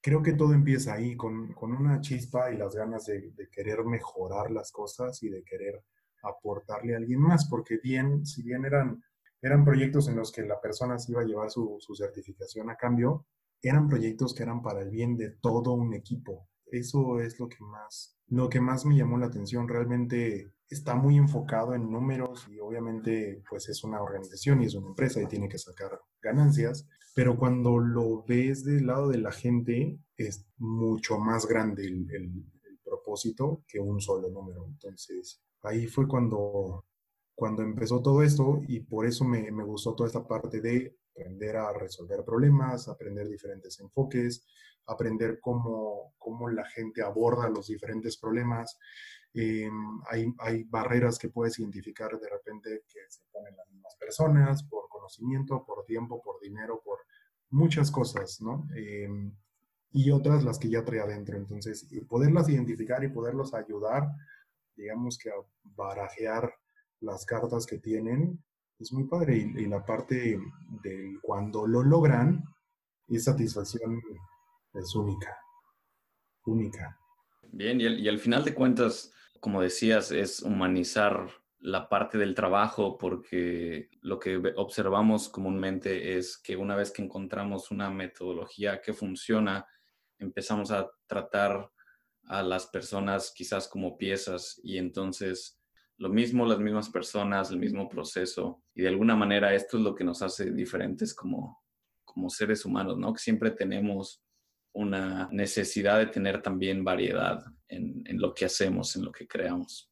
creo 0.00 0.22
que 0.22 0.32
todo 0.32 0.54
empieza 0.54 0.94
ahí, 0.94 1.16
con, 1.16 1.52
con 1.54 1.72
una 1.72 2.00
chispa 2.00 2.50
y 2.52 2.56
las 2.56 2.74
ganas 2.74 3.06
de, 3.06 3.32
querer 3.50 3.84
mejorar 3.84 4.50
las 4.50 4.70
cosas 4.70 5.22
y 5.22 5.28
de 5.28 5.42
querer 5.42 5.82
aportarle 6.22 6.94
a 6.94 6.98
alguien 6.98 7.20
más, 7.20 7.48
porque 7.48 7.78
bien, 7.82 8.24
si 8.26 8.42
bien 8.42 8.64
eran, 8.64 9.02
eran 9.40 9.64
proyectos 9.64 10.08
en 10.08 10.16
los 10.16 10.32
que 10.32 10.42
la 10.42 10.60
persona 10.60 10.98
se 10.98 11.12
iba 11.12 11.22
a 11.22 11.24
llevar 11.24 11.50
su, 11.50 11.76
su 11.80 11.94
certificación 11.94 12.70
a 12.70 12.76
cambio, 12.76 13.26
eran 13.62 13.88
proyectos 13.88 14.34
que 14.34 14.42
eran 14.42 14.62
para 14.62 14.82
el 14.82 14.90
bien 14.90 15.16
de 15.16 15.30
todo 15.30 15.72
un 15.72 15.94
equipo. 15.94 16.48
Eso 16.66 17.20
es 17.20 17.38
lo 17.38 17.48
que 17.48 17.58
más, 17.60 18.18
lo 18.28 18.48
que 18.48 18.60
más 18.60 18.84
me 18.84 18.96
llamó 18.96 19.18
la 19.18 19.26
atención. 19.26 19.68
Realmente 19.68 20.52
está 20.68 20.94
muy 20.94 21.16
enfocado 21.16 21.74
en 21.74 21.90
números 21.90 22.46
y 22.50 22.58
obviamente 22.60 23.42
pues 23.48 23.68
es 23.68 23.82
una 23.84 24.02
organización 24.02 24.62
y 24.62 24.66
es 24.66 24.74
una 24.74 24.88
empresa 24.88 25.22
y 25.22 25.26
tiene 25.26 25.48
que 25.48 25.58
sacar 25.58 25.98
ganancias, 26.20 26.86
pero 27.14 27.38
cuando 27.38 27.78
lo 27.78 28.22
ves 28.24 28.64
del 28.64 28.86
lado 28.86 29.08
de 29.08 29.18
la 29.18 29.32
gente 29.32 29.98
es 30.16 30.46
mucho 30.58 31.18
más 31.18 31.46
grande 31.46 31.86
el, 31.86 32.10
el, 32.10 32.44
propósito 32.84 33.64
que 33.68 33.78
un 33.78 34.00
solo 34.00 34.30
número. 34.30 34.64
Entonces 34.66 35.42
ahí 35.62 35.86
fue 35.86 36.08
cuando, 36.08 36.86
cuando 37.38 37.62
empezó 37.62 38.02
todo 38.02 38.24
esto 38.24 38.62
y 38.66 38.80
por 38.80 39.06
eso 39.06 39.24
me, 39.24 39.52
me 39.52 39.62
gustó 39.62 39.94
toda 39.94 40.08
esta 40.08 40.26
parte 40.26 40.60
de 40.60 40.96
aprender 41.12 41.56
a 41.56 41.72
resolver 41.72 42.24
problemas, 42.24 42.88
aprender 42.88 43.28
diferentes 43.28 43.78
enfoques, 43.78 44.44
aprender 44.86 45.38
cómo, 45.40 46.14
cómo 46.18 46.48
la 46.48 46.64
gente 46.64 47.00
aborda 47.00 47.48
los 47.48 47.68
diferentes 47.68 48.16
problemas. 48.16 48.76
Eh, 49.34 49.70
hay, 50.10 50.34
hay, 50.40 50.64
barreras 50.64 51.16
que 51.16 51.28
puedes 51.28 51.56
identificar 51.60 52.10
de 52.18 52.28
repente 52.28 52.82
que 52.88 53.00
se 53.08 53.22
ponen 53.30 53.56
las 53.56 53.70
mismas 53.70 53.94
personas 53.94 54.64
por 54.64 54.88
conocimiento, 54.88 55.64
por 55.64 55.84
tiempo, 55.84 56.20
por 56.20 56.40
dinero, 56.40 56.82
por 56.84 56.98
muchas 57.50 57.92
cosas, 57.92 58.40
¿no? 58.40 58.66
Eh, 58.74 59.08
y 59.92 60.10
otras 60.10 60.42
las 60.42 60.58
que 60.58 60.70
ya 60.70 60.84
trae 60.84 60.98
adentro. 60.98 61.36
Entonces, 61.36 61.86
poderlas 62.08 62.48
identificar 62.48 63.04
y 63.04 63.08
poderlos 63.08 63.54
ayudar, 63.54 64.08
digamos 64.74 65.16
que 65.18 65.30
a 65.30 65.34
barajear 65.62 66.52
las 67.00 67.24
cartas 67.24 67.66
que 67.66 67.78
tienen, 67.78 68.42
es 68.78 68.92
muy 68.92 69.04
padre. 69.04 69.36
Y, 69.36 69.66
la 69.66 69.84
parte 69.84 70.38
de 70.82 71.18
cuando 71.22 71.66
lo 71.66 71.82
logran, 71.82 72.44
es 73.08 73.24
satisfacción 73.24 74.00
es 74.74 74.94
única, 74.94 75.36
única. 76.44 76.98
Bien, 77.50 77.80
y, 77.80 77.84
el, 77.86 78.00
y 78.00 78.08
al 78.08 78.18
final 78.18 78.44
de 78.44 78.54
cuentas, 78.54 79.12
como 79.40 79.62
decías, 79.62 80.12
es 80.12 80.42
humanizar 80.42 81.28
la 81.60 81.88
parte 81.88 82.18
del 82.18 82.34
trabajo 82.34 82.98
porque 82.98 83.88
lo 84.00 84.18
que 84.18 84.40
observamos 84.56 85.28
comúnmente 85.28 86.16
es 86.16 86.38
que 86.38 86.56
una 86.56 86.76
vez 86.76 86.92
que 86.92 87.02
encontramos 87.02 87.70
una 87.70 87.90
metodología 87.90 88.80
que 88.80 88.92
funciona, 88.92 89.66
empezamos 90.18 90.70
a 90.70 90.88
tratar 91.06 91.70
a 92.28 92.42
las 92.42 92.66
personas 92.66 93.32
quizás 93.34 93.66
como 93.68 93.96
piezas 93.96 94.60
y 94.62 94.78
entonces 94.78 95.57
lo 95.98 96.08
mismo, 96.08 96.46
las 96.46 96.60
mismas 96.60 96.88
personas, 96.88 97.50
el 97.50 97.58
mismo 97.58 97.88
proceso. 97.88 98.62
Y 98.74 98.82
de 98.82 98.88
alguna 98.88 99.16
manera 99.16 99.54
esto 99.54 99.76
es 99.76 99.82
lo 99.82 99.94
que 99.94 100.04
nos 100.04 100.22
hace 100.22 100.52
diferentes 100.52 101.14
como, 101.14 101.62
como 102.04 102.30
seres 102.30 102.64
humanos, 102.64 102.96
¿no? 102.96 103.12
Que 103.12 103.20
siempre 103.20 103.50
tenemos 103.50 104.22
una 104.72 105.28
necesidad 105.32 105.98
de 105.98 106.06
tener 106.06 106.40
también 106.40 106.84
variedad 106.84 107.42
en, 107.68 108.02
en 108.06 108.20
lo 108.20 108.32
que 108.32 108.44
hacemos, 108.44 108.94
en 108.96 109.04
lo 109.04 109.12
que 109.12 109.26
creamos. 109.26 109.90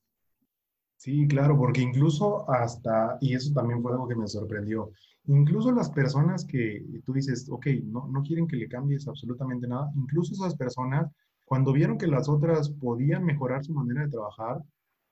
Sí, 0.96 1.26
claro, 1.28 1.58
porque 1.58 1.82
incluso 1.82 2.48
hasta, 2.50 3.18
y 3.20 3.34
eso 3.34 3.52
también 3.52 3.82
fue 3.82 3.92
algo 3.92 4.08
que 4.08 4.16
me 4.16 4.26
sorprendió, 4.26 4.90
incluso 5.26 5.70
las 5.72 5.90
personas 5.90 6.44
que 6.44 6.84
tú 7.04 7.12
dices, 7.12 7.48
ok, 7.50 7.66
no, 7.84 8.08
no 8.08 8.22
quieren 8.22 8.46
que 8.46 8.56
le 8.56 8.68
cambies 8.68 9.06
absolutamente 9.06 9.68
nada, 9.68 9.90
incluso 9.94 10.32
esas 10.32 10.56
personas, 10.56 11.10
cuando 11.44 11.72
vieron 11.72 11.98
que 11.98 12.06
las 12.06 12.28
otras 12.28 12.70
podían 12.70 13.24
mejorar 13.24 13.64
su 13.64 13.74
manera 13.74 14.02
de 14.02 14.10
trabajar, 14.10 14.62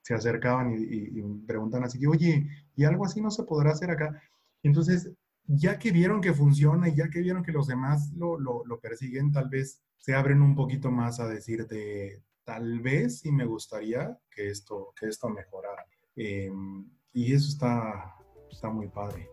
se 0.05 0.13
acercaban 0.13 0.71
y, 0.71 0.83
y, 0.83 1.23
preguntan 1.47 1.83
así 1.83 2.07
oye, 2.07 2.47
¿y 2.77 2.85
algo 2.85 3.07
así 3.07 3.23
no 3.23 3.31
se 3.31 3.45
podrá 3.45 3.71
hacer 3.71 3.91
acá? 3.91 4.23
Entonces, 4.63 5.11
ya 5.47 5.79
que 5.79 5.93
vieron 5.93 6.21
que 6.21 6.35
funciona 6.35 6.89
y 6.89 6.95
ya 6.95 7.09
que 7.09 7.21
vieron 7.21 7.43
que 7.43 7.53
los 7.53 7.67
demás 7.67 8.13
lo, 8.15 8.39
lo, 8.39 8.81
persiguen, 8.81 9.33
tal 9.33 9.49
vez 9.49 9.83
se 9.97 10.15
abren 10.15 10.43
un 10.43 10.55
poquito 10.55 10.91
más 10.91 11.21
a 11.21 11.27
decirte, 11.27 12.23
tal 12.45 12.81
vez 12.81 13.21
sí 13.21 13.33
me 13.33 13.47
gustaría 13.47 14.19
que 14.31 14.51
esto, 14.51 14.93
que 14.99 15.07
esto 15.07 15.31
mejorara. 15.31 15.87
Em, 16.17 16.87
y 17.15 17.33
eso 17.33 17.49
está, 17.49 18.15
está 18.51 18.69
muy 18.69 18.89
padre. 18.89 19.31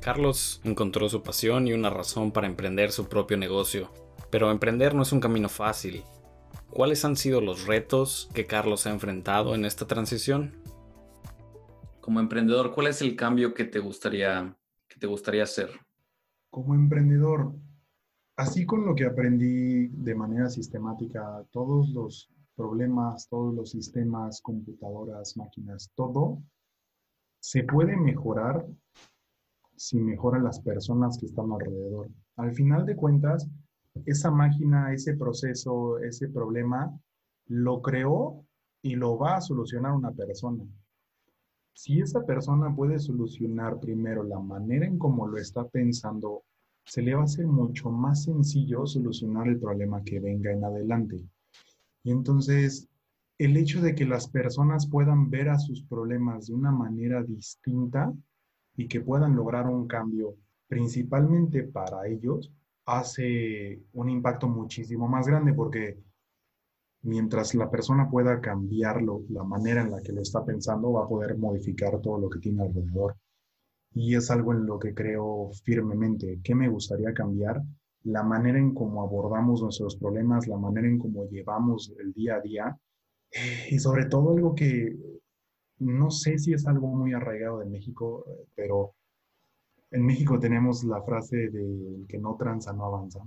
Carlos 0.00 0.60
encontró 0.64 1.08
su 1.08 1.22
pasión 1.22 1.66
y 1.66 1.72
una 1.72 1.88
razón 1.88 2.30
para 2.30 2.46
emprender 2.46 2.92
su 2.92 3.08
propio 3.08 3.38
negocio. 3.38 3.90
Pero 4.30 4.50
emprender 4.50 4.94
no 4.94 5.02
es 5.02 5.12
un 5.12 5.20
camino 5.20 5.48
fácil. 5.48 6.04
¿Cuáles 6.74 7.04
han 7.04 7.14
sido 7.14 7.40
los 7.40 7.68
retos 7.68 8.28
que 8.34 8.46
Carlos 8.46 8.88
ha 8.88 8.90
enfrentado 8.90 9.54
en 9.54 9.64
esta 9.64 9.86
transición? 9.86 10.50
Como 12.00 12.18
emprendedor, 12.18 12.74
¿cuál 12.74 12.88
es 12.88 13.00
el 13.00 13.14
cambio 13.14 13.54
que 13.54 13.64
te 13.64 13.78
gustaría, 13.78 14.56
que 14.88 14.98
te 14.98 15.06
gustaría 15.06 15.44
hacer? 15.44 15.70
Como 16.50 16.74
emprendedor, 16.74 17.54
así 18.34 18.66
con 18.66 18.84
lo 18.84 18.96
que 18.96 19.04
aprendí 19.04 19.86
de 19.86 20.16
manera 20.16 20.50
sistemática, 20.50 21.46
todos 21.52 21.90
los 21.90 22.28
problemas, 22.56 23.28
todos 23.28 23.54
los 23.54 23.70
sistemas, 23.70 24.40
computadoras, 24.40 25.36
máquinas, 25.36 25.92
todo 25.94 26.42
se 27.38 27.62
puede 27.62 27.96
mejorar 27.96 28.66
si 29.76 30.00
mejoran 30.00 30.42
las 30.42 30.58
personas 30.58 31.18
que 31.18 31.26
están 31.26 31.52
alrededor. 31.52 32.10
Al 32.34 32.52
final 32.52 32.84
de 32.84 32.96
cuentas, 32.96 33.48
esa 34.06 34.30
máquina, 34.30 34.92
ese 34.92 35.16
proceso, 35.16 35.98
ese 35.98 36.28
problema, 36.28 36.92
lo 37.46 37.80
creó 37.82 38.44
y 38.82 38.96
lo 38.96 39.16
va 39.18 39.36
a 39.36 39.40
solucionar 39.40 39.92
una 39.92 40.12
persona. 40.12 40.64
Si 41.72 42.00
esa 42.00 42.24
persona 42.24 42.74
puede 42.74 42.98
solucionar 42.98 43.80
primero 43.80 44.22
la 44.22 44.38
manera 44.38 44.86
en 44.86 44.98
cómo 44.98 45.26
lo 45.26 45.38
está 45.38 45.66
pensando, 45.68 46.44
se 46.84 47.02
le 47.02 47.14
va 47.14 47.22
a 47.22 47.24
hacer 47.24 47.46
mucho 47.46 47.90
más 47.90 48.24
sencillo 48.24 48.86
solucionar 48.86 49.48
el 49.48 49.58
problema 49.58 50.02
que 50.04 50.20
venga 50.20 50.52
en 50.52 50.64
adelante. 50.64 51.24
Y 52.02 52.10
entonces, 52.10 52.88
el 53.38 53.56
hecho 53.56 53.80
de 53.80 53.94
que 53.94 54.04
las 54.04 54.28
personas 54.28 54.86
puedan 54.86 55.30
ver 55.30 55.48
a 55.48 55.58
sus 55.58 55.82
problemas 55.82 56.46
de 56.46 56.54
una 56.54 56.70
manera 56.70 57.22
distinta 57.22 58.12
y 58.76 58.86
que 58.86 59.00
puedan 59.00 59.34
lograr 59.34 59.66
un 59.66 59.86
cambio 59.86 60.36
principalmente 60.68 61.62
para 61.64 62.06
ellos, 62.06 62.52
hace 62.86 63.80
un 63.92 64.10
impacto 64.10 64.48
muchísimo 64.48 65.08
más 65.08 65.26
grande 65.26 65.54
porque 65.54 65.98
mientras 67.02 67.54
la 67.54 67.70
persona 67.70 68.08
pueda 68.10 68.40
cambiarlo, 68.40 69.22
la 69.28 69.44
manera 69.44 69.82
en 69.82 69.90
la 69.90 70.00
que 70.02 70.12
lo 70.12 70.22
está 70.22 70.44
pensando, 70.44 70.92
va 70.92 71.04
a 71.04 71.08
poder 71.08 71.36
modificar 71.36 72.00
todo 72.00 72.18
lo 72.18 72.28
que 72.28 72.40
tiene 72.40 72.62
alrededor. 72.62 73.16
Y 73.92 74.16
es 74.16 74.30
algo 74.30 74.52
en 74.52 74.66
lo 74.66 74.78
que 74.78 74.92
creo 74.92 75.50
firmemente. 75.62 76.40
¿Qué 76.42 76.54
me 76.54 76.68
gustaría 76.68 77.14
cambiar? 77.14 77.62
La 78.04 78.22
manera 78.22 78.58
en 78.58 78.74
cómo 78.74 79.02
abordamos 79.02 79.62
nuestros 79.62 79.96
problemas, 79.96 80.48
la 80.48 80.56
manera 80.56 80.88
en 80.88 80.98
cómo 80.98 81.28
llevamos 81.28 81.92
el 81.98 82.12
día 82.12 82.36
a 82.36 82.40
día. 82.40 82.78
Y 83.70 83.78
sobre 83.78 84.06
todo 84.06 84.32
algo 84.32 84.54
que 84.54 84.96
no 85.78 86.10
sé 86.10 86.38
si 86.38 86.52
es 86.52 86.66
algo 86.66 86.88
muy 86.88 87.12
arraigado 87.12 87.58
de 87.58 87.66
México, 87.66 88.24
pero 88.54 88.94
en 89.94 90.04
México 90.04 90.38
tenemos 90.40 90.82
la 90.84 91.00
frase 91.02 91.50
de 91.50 92.04
que 92.08 92.18
no 92.18 92.36
tranza, 92.36 92.72
no 92.72 92.84
avanza. 92.84 93.20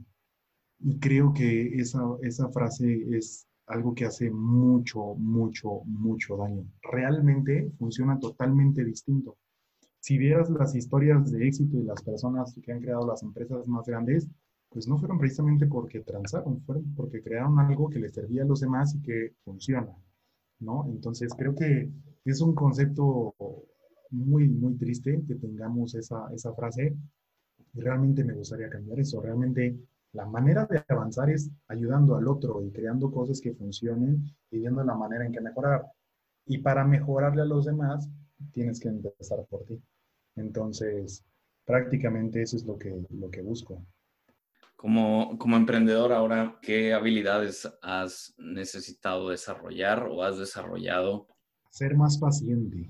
Y 0.79 0.99
creo 0.99 1.33
que 1.33 1.79
esa, 1.79 2.01
esa 2.21 2.49
frase 2.49 3.05
es 3.17 3.47
algo 3.67 3.95
que 3.95 4.05
hace 4.05 4.29
mucho, 4.29 5.15
mucho, 5.15 5.81
mucho 5.85 6.35
daño. 6.35 6.65
Realmente 6.81 7.71
funciona 7.79 8.19
totalmente 8.19 8.83
distinto. 8.83 9.37
Si 9.99 10.17
vieras 10.17 10.49
las 10.49 10.75
historias 10.75 11.31
de 11.31 11.47
éxito 11.47 11.77
de 11.77 11.85
las 11.85 12.03
personas 12.03 12.53
que 12.61 12.71
han 12.71 12.81
creado 12.81 13.07
las 13.07 13.23
empresas 13.23 13.65
más 13.65 13.85
grandes, 13.85 14.27
pues 14.69 14.87
no 14.89 14.97
fueron 14.97 15.17
precisamente 15.17 15.67
porque 15.67 16.01
transaron, 16.01 16.61
fueron 16.61 16.93
porque 16.95 17.21
crearon 17.21 17.57
algo 17.59 17.89
que 17.89 17.99
les 17.99 18.13
servía 18.13 18.43
a 18.43 18.45
los 18.45 18.59
demás 18.59 18.93
y 18.93 19.01
que 19.01 19.33
funciona, 19.45 19.95
¿no? 20.59 20.85
Entonces 20.89 21.33
creo 21.33 21.55
que 21.55 21.89
es 22.25 22.41
un 22.41 22.53
concepto 22.53 23.33
muy, 24.11 24.47
muy 24.47 24.75
triste 24.75 25.23
que 25.27 25.35
tengamos 25.35 25.95
esa, 25.95 26.27
esa 26.33 26.53
frase 26.53 26.95
y 27.73 27.79
realmente 27.81 28.23
me 28.23 28.33
gustaría 28.33 28.69
cambiar 28.69 28.99
eso. 28.99 29.21
Realmente 29.21 29.77
la 30.13 30.25
manera 30.25 30.65
de 30.65 30.83
avanzar 30.87 31.29
es 31.29 31.51
ayudando 31.67 32.15
al 32.15 32.27
otro 32.27 32.63
y 32.63 32.71
creando 32.71 33.11
cosas 33.11 33.41
que 33.41 33.53
funcionen 33.53 34.23
y 34.49 34.59
viendo 34.59 34.83
la 34.83 34.95
manera 34.95 35.25
en 35.25 35.31
que 35.31 35.41
mejorar. 35.41 35.85
Y 36.45 36.59
para 36.59 36.85
mejorarle 36.85 37.41
a 37.41 37.45
los 37.45 37.65
demás, 37.65 38.09
tienes 38.51 38.79
que 38.79 38.87
empezar 38.87 39.45
por 39.49 39.63
ti. 39.65 39.81
Entonces, 40.35 41.23
prácticamente 41.65 42.41
eso 42.41 42.55
es 42.55 42.65
lo 42.65 42.77
que, 42.77 43.05
lo 43.09 43.29
que 43.29 43.41
busco. 43.41 43.85
Como, 44.75 45.37
como 45.37 45.57
emprendedor 45.57 46.13
ahora, 46.13 46.57
¿qué 46.61 46.93
habilidades 46.93 47.67
has 47.81 48.33
necesitado 48.37 49.29
desarrollar 49.29 50.07
o 50.09 50.23
has 50.23 50.37
desarrollado? 50.37 51.27
Ser 51.69 51.95
más 51.95 52.17
paciente. 52.17 52.87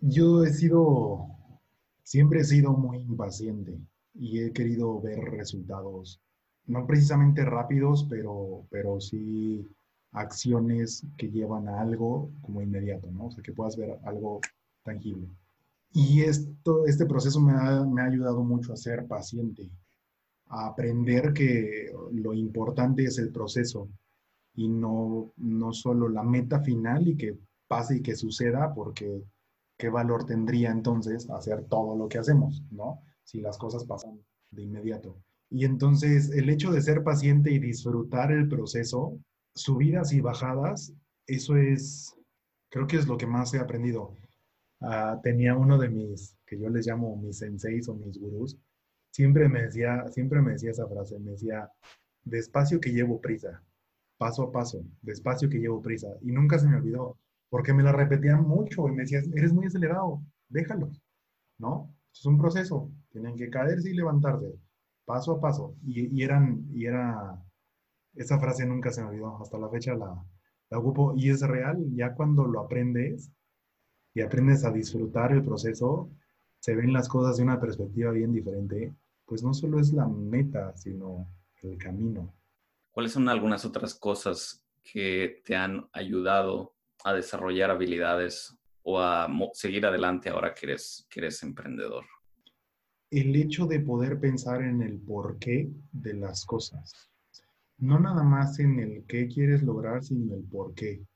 Yo 0.00 0.44
he 0.44 0.52
sido, 0.52 1.26
siempre 2.02 2.40
he 2.40 2.44
sido 2.44 2.72
muy 2.72 2.98
impaciente 2.98 3.78
y 4.14 4.40
he 4.40 4.52
querido 4.52 5.00
ver 5.00 5.18
resultados, 5.18 6.20
no 6.66 6.86
precisamente 6.86 7.44
rápidos, 7.44 8.06
pero, 8.08 8.66
pero 8.70 9.00
sí 9.00 9.66
acciones 10.12 11.06
que 11.16 11.30
llevan 11.30 11.68
a 11.68 11.80
algo 11.80 12.30
como 12.42 12.62
inmediato, 12.62 13.10
¿no? 13.10 13.26
O 13.26 13.30
sea, 13.30 13.42
que 13.42 13.52
puedas 13.52 13.76
ver 13.76 13.98
algo 14.04 14.40
tangible. 14.82 15.28
Y 15.92 16.22
esto, 16.22 16.86
este 16.86 17.06
proceso 17.06 17.40
me 17.40 17.52
ha, 17.52 17.84
me 17.84 18.02
ha 18.02 18.06
ayudado 18.06 18.42
mucho 18.42 18.72
a 18.72 18.76
ser 18.76 19.06
paciente, 19.06 19.70
a 20.48 20.68
aprender 20.68 21.32
que 21.32 21.90
lo 22.12 22.34
importante 22.34 23.04
es 23.04 23.18
el 23.18 23.30
proceso 23.30 23.88
y 24.54 24.68
no, 24.68 25.32
no 25.36 25.72
solo 25.72 26.08
la 26.08 26.22
meta 26.22 26.60
final 26.60 27.08
y 27.08 27.16
que 27.16 27.38
pase 27.66 27.96
y 27.96 28.02
que 28.02 28.14
suceda 28.14 28.72
porque 28.74 29.22
¿qué 29.76 29.88
valor 29.88 30.24
tendría 30.24 30.70
entonces 30.70 31.28
hacer 31.30 31.64
todo 31.64 31.96
lo 31.96 32.08
que 32.08 32.18
hacemos, 32.18 32.62
¿no? 32.70 33.02
Si 33.24 33.40
las 33.40 33.58
cosas 33.58 33.84
pasan 33.84 34.20
de 34.50 34.62
inmediato. 34.62 35.16
Y 35.50 35.64
entonces 35.64 36.30
el 36.30 36.48
hecho 36.48 36.72
de 36.72 36.82
ser 36.82 37.02
paciente 37.02 37.50
y 37.50 37.58
disfrutar 37.58 38.32
el 38.32 38.48
proceso, 38.48 39.18
subidas 39.54 40.12
y 40.12 40.20
bajadas, 40.20 40.92
eso 41.26 41.56
es, 41.56 42.14
creo 42.70 42.86
que 42.86 42.96
es 42.96 43.06
lo 43.06 43.16
que 43.16 43.26
más 43.26 43.52
he 43.54 43.58
aprendido. 43.58 44.14
Ah, 44.80 45.20
tenía 45.22 45.56
uno 45.56 45.78
de 45.78 45.88
mis, 45.88 46.36
que 46.46 46.58
yo 46.58 46.68
les 46.68 46.86
llamo 46.86 47.16
mis 47.16 47.38
senseis 47.38 47.88
o 47.88 47.94
mis 47.94 48.18
gurús, 48.18 48.58
siempre 49.10 49.48
me 49.48 49.62
decía, 49.62 50.04
siempre 50.10 50.42
me 50.42 50.52
decía 50.52 50.70
esa 50.70 50.86
frase, 50.86 51.18
me 51.18 51.32
decía, 51.32 51.70
despacio 52.24 52.80
que 52.80 52.92
llevo 52.92 53.20
prisa, 53.20 53.62
paso 54.18 54.42
a 54.42 54.52
paso, 54.52 54.84
despacio 55.02 55.48
que 55.48 55.58
llevo 55.58 55.80
prisa. 55.80 56.08
Y 56.22 56.32
nunca 56.32 56.58
se 56.58 56.68
me 56.68 56.76
olvidó 56.76 57.16
porque 57.56 57.72
me 57.72 57.82
la 57.82 57.92
repetían 57.92 58.46
mucho 58.46 58.86
y 58.86 58.92
me 58.92 59.04
decían, 59.04 59.32
eres 59.34 59.50
muy 59.50 59.64
acelerado, 59.64 60.22
déjalo, 60.46 60.90
¿no? 61.56 61.90
Es 62.12 62.26
un 62.26 62.36
proceso, 62.36 62.90
tienen 63.08 63.34
que 63.34 63.48
caerse 63.48 63.90
y 63.90 63.94
levantarse, 63.94 64.52
paso 65.06 65.32
a 65.32 65.40
paso. 65.40 65.74
Y, 65.82 66.22
eran, 66.22 66.66
y 66.74 66.84
era, 66.84 67.42
esa 68.14 68.38
frase 68.38 68.66
nunca 68.66 68.92
se 68.92 69.00
me 69.00 69.08
olvidó, 69.08 69.40
hasta 69.40 69.56
la 69.56 69.70
fecha 69.70 69.94
la, 69.94 70.22
la 70.68 70.78
ocupo 70.78 71.14
y 71.16 71.30
es 71.30 71.40
real, 71.40 71.82
ya 71.94 72.12
cuando 72.12 72.44
lo 72.44 72.60
aprendes 72.60 73.32
y 74.12 74.20
aprendes 74.20 74.62
a 74.66 74.70
disfrutar 74.70 75.32
el 75.32 75.42
proceso, 75.42 76.10
se 76.58 76.74
ven 76.74 76.92
las 76.92 77.08
cosas 77.08 77.38
de 77.38 77.44
una 77.44 77.58
perspectiva 77.58 78.10
bien 78.10 78.34
diferente, 78.34 78.94
pues 79.24 79.42
no 79.42 79.54
solo 79.54 79.80
es 79.80 79.94
la 79.94 80.06
meta, 80.06 80.76
sino 80.76 81.26
el 81.62 81.78
camino. 81.78 82.34
¿Cuáles 82.90 83.12
son 83.12 83.30
algunas 83.30 83.64
otras 83.64 83.94
cosas 83.94 84.62
que 84.82 85.40
te 85.42 85.56
han 85.56 85.88
ayudado 85.94 86.75
a 87.06 87.14
desarrollar 87.14 87.70
habilidades 87.70 88.58
o 88.82 88.98
a 88.98 89.28
seguir 89.52 89.86
adelante 89.86 90.28
ahora 90.28 90.52
que 90.52 90.66
eres, 90.66 91.06
que 91.08 91.20
eres 91.20 91.40
emprendedor? 91.44 92.04
El 93.10 93.36
hecho 93.36 93.66
de 93.66 93.78
poder 93.78 94.18
pensar 94.18 94.60
en 94.62 94.82
el 94.82 94.98
porqué 94.98 95.70
de 95.92 96.14
las 96.14 96.44
cosas. 96.44 96.92
No 97.78 98.00
nada 98.00 98.24
más 98.24 98.58
en 98.58 98.80
el 98.80 99.04
qué 99.06 99.28
quieres 99.28 99.62
lograr, 99.62 100.02
sino 100.02 100.34
el 100.34 100.42
por 100.42 100.74
qué. 100.74 101.06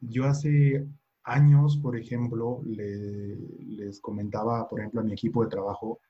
Yo 0.00 0.24
hace 0.24 0.84
años, 1.22 1.76
por 1.76 1.96
ejemplo, 1.96 2.62
les 2.64 4.00
comentaba, 4.00 4.68
por 4.68 4.80
ejemplo, 4.80 5.02
a 5.02 5.04
mi 5.04 5.12
equipo 5.12 5.44
de 5.44 5.50
trabajo, 5.50 6.00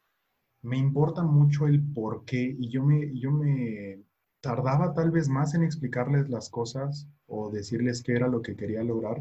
me 0.63 0.79
importa 0.79 1.23
mucho 1.23 1.67
el 1.67 1.83
por 1.93 2.25
qué 2.25 2.57
y 2.59 2.71
yo 2.71 2.83
me, 2.83 3.15
yo 3.19 3.31
me 3.31 4.06
tardaba 4.47 4.95
tal 4.95 5.11
vez 5.11 5.29
más 5.29 5.55
en 5.55 5.65
explicarles 5.65 6.29
las 6.29 6.49
cosas 6.51 7.09
o 7.27 7.51
decirles 7.51 8.01
qué 8.05 8.13
era 8.13 8.29
lo 8.29 8.43
que 8.43 8.55
quería 8.55 8.85
lograr 8.85 9.21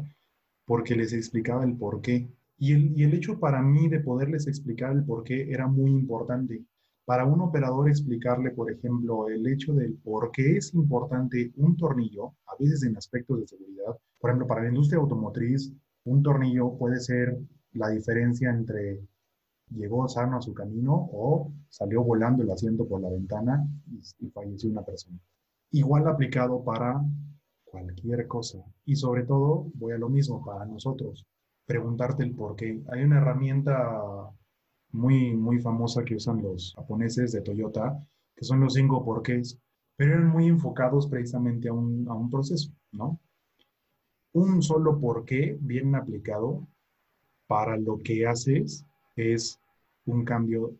porque 0.64 0.94
les 0.94 1.12
explicaba 1.12 1.64
el 1.64 1.76
por 1.76 2.00
qué. 2.00 2.28
Y 2.58 2.72
el, 2.72 2.96
y 2.96 3.02
el 3.02 3.12
hecho 3.12 3.40
para 3.40 3.60
mí 3.60 3.88
de 3.88 3.98
poderles 3.98 4.46
explicar 4.46 4.92
el 4.92 5.04
por 5.04 5.24
qué 5.24 5.50
era 5.50 5.66
muy 5.66 5.90
importante. 5.90 6.64
Para 7.04 7.24
un 7.24 7.40
operador 7.40 7.88
explicarle, 7.88 8.52
por 8.52 8.70
ejemplo, 8.70 9.28
el 9.28 9.44
hecho 9.48 9.74
del 9.74 9.94
por 9.94 10.30
qué 10.30 10.58
es 10.58 10.72
importante 10.74 11.52
un 11.56 11.76
tornillo, 11.76 12.34
a 12.46 12.54
veces 12.58 12.84
en 12.84 12.96
aspectos 12.96 13.40
de 13.40 13.48
seguridad, 13.48 13.96
por 14.20 14.30
ejemplo, 14.30 14.46
para 14.46 14.62
la 14.62 14.68
industria 14.68 15.00
automotriz, 15.00 15.72
un 16.04 16.22
tornillo 16.22 16.76
puede 16.78 17.00
ser 17.00 17.36
la 17.72 17.88
diferencia 17.90 18.50
entre 18.50 19.00
llegó 19.70 20.08
sano 20.08 20.38
a 20.38 20.42
su 20.42 20.54
camino 20.54 21.08
o 21.12 21.52
salió 21.68 22.02
volando 22.02 22.42
el 22.42 22.50
asiento 22.50 22.86
por 22.86 23.00
la 23.00 23.10
ventana 23.10 23.66
y, 24.20 24.28
falleció 24.30 24.70
una 24.70 24.82
persona. 24.82 25.18
Igual 25.72 26.06
aplicado 26.06 26.62
para 26.62 27.02
cualquier 27.64 28.26
cosa. 28.26 28.64
Y 28.84 28.96
sobre 28.96 29.24
todo, 29.24 29.70
voy 29.74 29.92
a 29.92 29.98
lo 29.98 30.08
mismo 30.08 30.44
para 30.44 30.64
nosotros, 30.64 31.26
preguntarte 31.66 32.22
el 32.22 32.34
por 32.34 32.56
qué. 32.56 32.82
Hay 32.92 33.02
una 33.02 33.18
herramienta 33.18 34.30
muy, 34.92 35.34
muy 35.36 35.60
famosa 35.60 36.04
que 36.04 36.16
usan 36.16 36.42
los 36.42 36.74
japoneses 36.76 37.32
de 37.32 37.40
Toyota, 37.42 37.98
que 38.34 38.44
son 38.44 38.60
los 38.60 38.74
cinco 38.74 39.04
porqués, 39.04 39.58
pero 39.96 40.14
eran 40.14 40.28
muy 40.28 40.46
enfocados 40.46 41.06
precisamente 41.08 41.68
a 41.68 41.72
un, 41.72 42.06
a 42.08 42.14
un 42.14 42.30
proceso, 42.30 42.70
¿no? 42.92 43.18
un 44.36 44.62
solo 44.62 45.00
porqué 45.00 45.56
bien 45.60 45.94
aplicado 45.94 46.66
para 47.46 47.78
lo 47.78 47.98
que 48.02 48.26
haces 48.26 48.84
es 49.16 49.58
un 50.04 50.24
cambio 50.24 50.76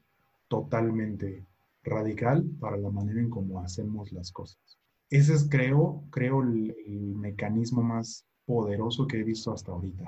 totalmente 0.49 1.45
radical 1.83 2.45
para 2.61 2.77
la 2.77 2.91
manera 2.91 3.21
en 3.21 3.31
cómo 3.31 3.61
hacemos 3.61 4.13
las 4.13 4.31
cosas. 4.31 4.79
Ese 5.09 5.35
es, 5.35 5.49
creo, 5.49 6.05
creo 6.11 6.43
el, 6.43 6.75
mecanismo 7.17 7.83
más 7.83 8.27
poderoso 8.45 9.07
que 9.07 9.19
he 9.19 9.25
visto 9.25 9.53
hasta 9.53 9.73
ahorita. 9.73 10.05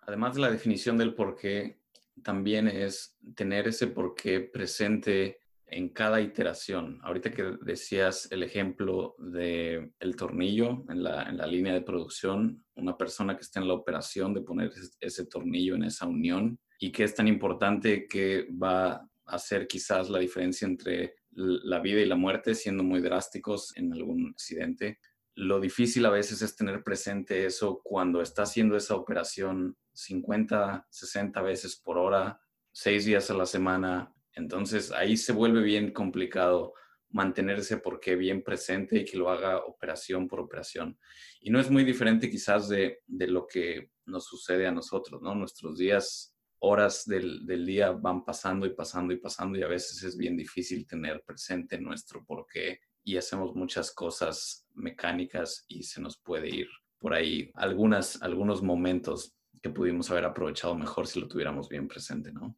Además 0.00 0.34
de 0.34 0.40
la 0.40 0.50
definición 0.50 0.98
del 0.98 1.14
porqué, 1.14 1.78
también 2.22 2.68
es 2.68 3.16
tener 3.34 3.68
ese 3.68 3.86
porqué 3.86 4.40
presente 4.40 5.38
en 5.74 5.88
cada 5.88 6.20
iteración. 6.20 7.00
Ahorita 7.02 7.32
que 7.32 7.56
decías 7.62 8.28
el 8.30 8.44
ejemplo 8.44 9.16
de 9.18 9.90
el 9.98 10.14
tornillo 10.14 10.84
en 10.88 11.02
la, 11.02 11.24
en 11.24 11.36
la, 11.36 11.48
línea 11.48 11.74
de 11.74 11.80
producción, 11.80 12.64
una 12.76 12.96
persona 12.96 13.34
que 13.34 13.42
está 13.42 13.58
en 13.58 13.66
la 13.66 13.74
operación 13.74 14.32
de 14.32 14.42
poner 14.42 14.70
ese, 15.00 15.26
tornillo 15.26 15.74
en 15.74 15.82
esa 15.82 16.06
unión 16.06 16.60
y 16.78 16.92
que 16.92 17.02
es 17.02 17.16
tan 17.16 17.26
importante 17.26 18.06
que 18.06 18.46
va 18.50 18.92
a 18.92 19.08
hacer 19.26 19.66
quizás 19.66 20.08
la 20.10 20.20
diferencia 20.20 20.64
entre 20.64 21.16
la 21.32 21.80
vida 21.80 22.00
y 22.00 22.06
la 22.06 22.14
muerte, 22.14 22.54
siendo 22.54 22.84
muy 22.84 23.00
drásticos 23.00 23.76
en 23.76 23.92
algún 23.92 24.28
accidente. 24.30 25.00
Lo 25.34 25.58
difícil 25.58 26.06
a 26.06 26.10
veces 26.10 26.40
es 26.42 26.54
tener 26.54 26.84
presente 26.84 27.46
eso 27.46 27.80
cuando 27.82 28.22
está 28.22 28.42
haciendo 28.42 28.76
esa 28.76 28.94
operación 28.94 29.76
50, 29.92 30.86
60 30.88 31.42
veces 31.42 31.74
por 31.74 31.98
hora, 31.98 32.40
seis 32.70 33.04
días 33.04 33.28
a 33.30 33.34
la 33.34 33.46
semana, 33.46 34.13
entonces 34.34 34.90
ahí 34.92 35.16
se 35.16 35.32
vuelve 35.32 35.62
bien 35.62 35.92
complicado 35.92 36.74
mantenerse 37.10 37.76
porque 37.76 38.16
bien 38.16 38.42
presente 38.42 38.98
y 38.98 39.04
que 39.04 39.16
lo 39.16 39.30
haga 39.30 39.58
operación 39.58 40.26
por 40.26 40.40
operación. 40.40 40.98
Y 41.40 41.50
no 41.50 41.60
es 41.60 41.70
muy 41.70 41.84
diferente 41.84 42.28
quizás 42.28 42.68
de, 42.68 43.02
lo 43.06 43.46
que 43.46 43.90
nos 44.06 44.26
sucede 44.26 44.66
a 44.66 44.72
nosotros, 44.72 45.22
¿no? 45.22 45.34
Nuestros 45.34 45.78
días, 45.78 46.34
horas 46.58 47.04
del, 47.06 47.46
del, 47.46 47.64
día 47.64 47.92
van 47.92 48.24
pasando 48.24 48.66
y 48.66 48.74
pasando 48.74 49.12
y 49.12 49.18
pasando 49.18 49.58
y 49.58 49.62
a 49.62 49.68
veces 49.68 50.02
es 50.02 50.16
bien 50.16 50.36
difícil 50.36 50.86
tener 50.86 51.22
presente 51.24 51.78
nuestro 51.78 52.24
porqué 52.24 52.80
y 53.04 53.16
hacemos 53.16 53.54
muchas 53.54 53.92
cosas 53.92 54.66
mecánicas 54.72 55.64
y 55.68 55.82
se 55.82 56.00
nos 56.00 56.18
puede 56.18 56.48
ir 56.48 56.68
por 56.98 57.12
ahí 57.12 57.50
algunas, 57.54 58.22
algunos 58.22 58.62
momentos 58.62 59.36
que 59.62 59.68
pudimos 59.68 60.10
haber 60.10 60.24
aprovechado 60.24 60.74
mejor 60.74 61.06
si 61.06 61.20
lo 61.20 61.28
tuviéramos 61.28 61.68
bien 61.68 61.86
presente, 61.86 62.32
¿no? 62.32 62.56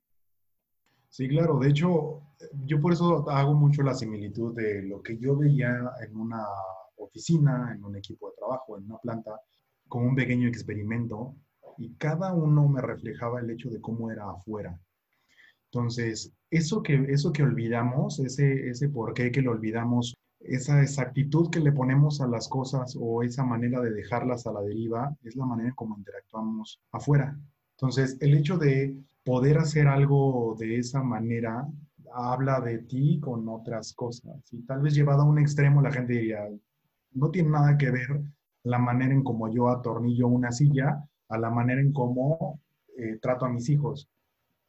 Sí, 1.09 1.29
claro. 1.29 1.59
De 1.59 1.71
hecho, 1.71 2.23
yo 2.65 2.81
por 2.81 2.93
eso 2.93 3.29
hago 3.31 3.55
mucho 3.55 3.83
la 3.83 3.95
similitud 3.95 4.55
de 4.55 4.83
lo 4.83 5.03
que 5.03 5.19
yo 5.19 5.37
veía 5.37 5.79
en 6.07 6.17
una 6.17 6.45
oficina, 6.97 7.73
en 7.75 7.85
un 7.85 7.97
equipo 7.97 8.31
de 8.31 8.37
trabajo, 8.37 8.77
en 8.77 8.85
una 8.85 8.99
planta, 8.99 9.41
como 9.89 10.07
un 10.07 10.17
pequeño 10.17 10.49
experimento 10.49 11.35
y 11.79 11.95
cada 11.95 12.33
uno 12.35 12.69
me 12.69 12.81
reflejaba 12.81 13.41
el 13.41 13.51
hecho 13.51 13.71
de 13.71 13.81
cómo 13.81 14.11
era 14.11 14.31
afuera. 14.31 14.79
Entonces, 15.71 16.33
eso 16.51 16.83
que, 16.83 17.07
eso 17.09 17.33
que 17.33 17.43
olvidamos, 17.43 18.19
ese, 18.21 18.69
ese 18.69 18.89
por 18.89 19.15
qué 19.15 19.31
que 19.31 19.43
lo 19.43 19.53
olvidamos, 19.53 20.15
esa 20.41 20.81
exactitud 20.83 21.51
que 21.51 21.61
le 21.61 21.73
ponemos 21.73 22.21
a 22.21 22.27
las 22.27 22.49
cosas 22.49 22.97
o 22.99 23.23
esa 23.23 23.45
manera 23.45 23.81
de 23.81 23.91
dejarlas 23.91 24.47
a 24.47 24.53
la 24.53 24.63
deriva, 24.63 25.15
es 25.23 25.37
la 25.37 25.45
manera 25.45 25.69
en 25.71 25.75
cómo 25.75 25.97
interactuamos 25.99 26.81
afuera. 26.93 27.39
Entonces, 27.77 28.17
el 28.21 28.35
hecho 28.35 28.57
de 28.57 28.97
poder 29.25 29.59
hacer 29.59 29.87
algo 29.87 30.57
de 30.59 30.79
esa 30.79 31.03
manera 31.03 31.69
habla 32.15 32.61
de 32.61 32.79
ti 32.79 33.21
con 33.21 33.49
otras 33.49 33.93
cosas. 33.93 34.37
Y 34.53 34.63
tal 34.63 34.81
vez 34.81 34.95
llevado 34.95 35.23
a 35.23 35.27
un 35.27 35.39
extremo, 35.39 35.83
la 35.83 35.93
gente 35.93 36.15
diría, 36.15 36.49
no 37.13 37.31
tiene 37.31 37.51
nada 37.51 37.77
que 37.77 37.91
ver 37.91 38.23
la 38.63 38.79
manera 38.79 39.13
en 39.13 39.23
cómo 39.23 39.53
yo 39.53 39.69
atornillo 39.69 40.27
una 40.29 40.53
silla 40.53 41.05
a 41.29 41.39
la 41.39 41.51
manera 41.51 41.81
en 41.81 41.93
cómo 41.93 42.61
eh, 42.97 43.19
trato 43.21 43.45
a 43.45 43.51
mis 43.51 43.69
hijos. 43.69 44.09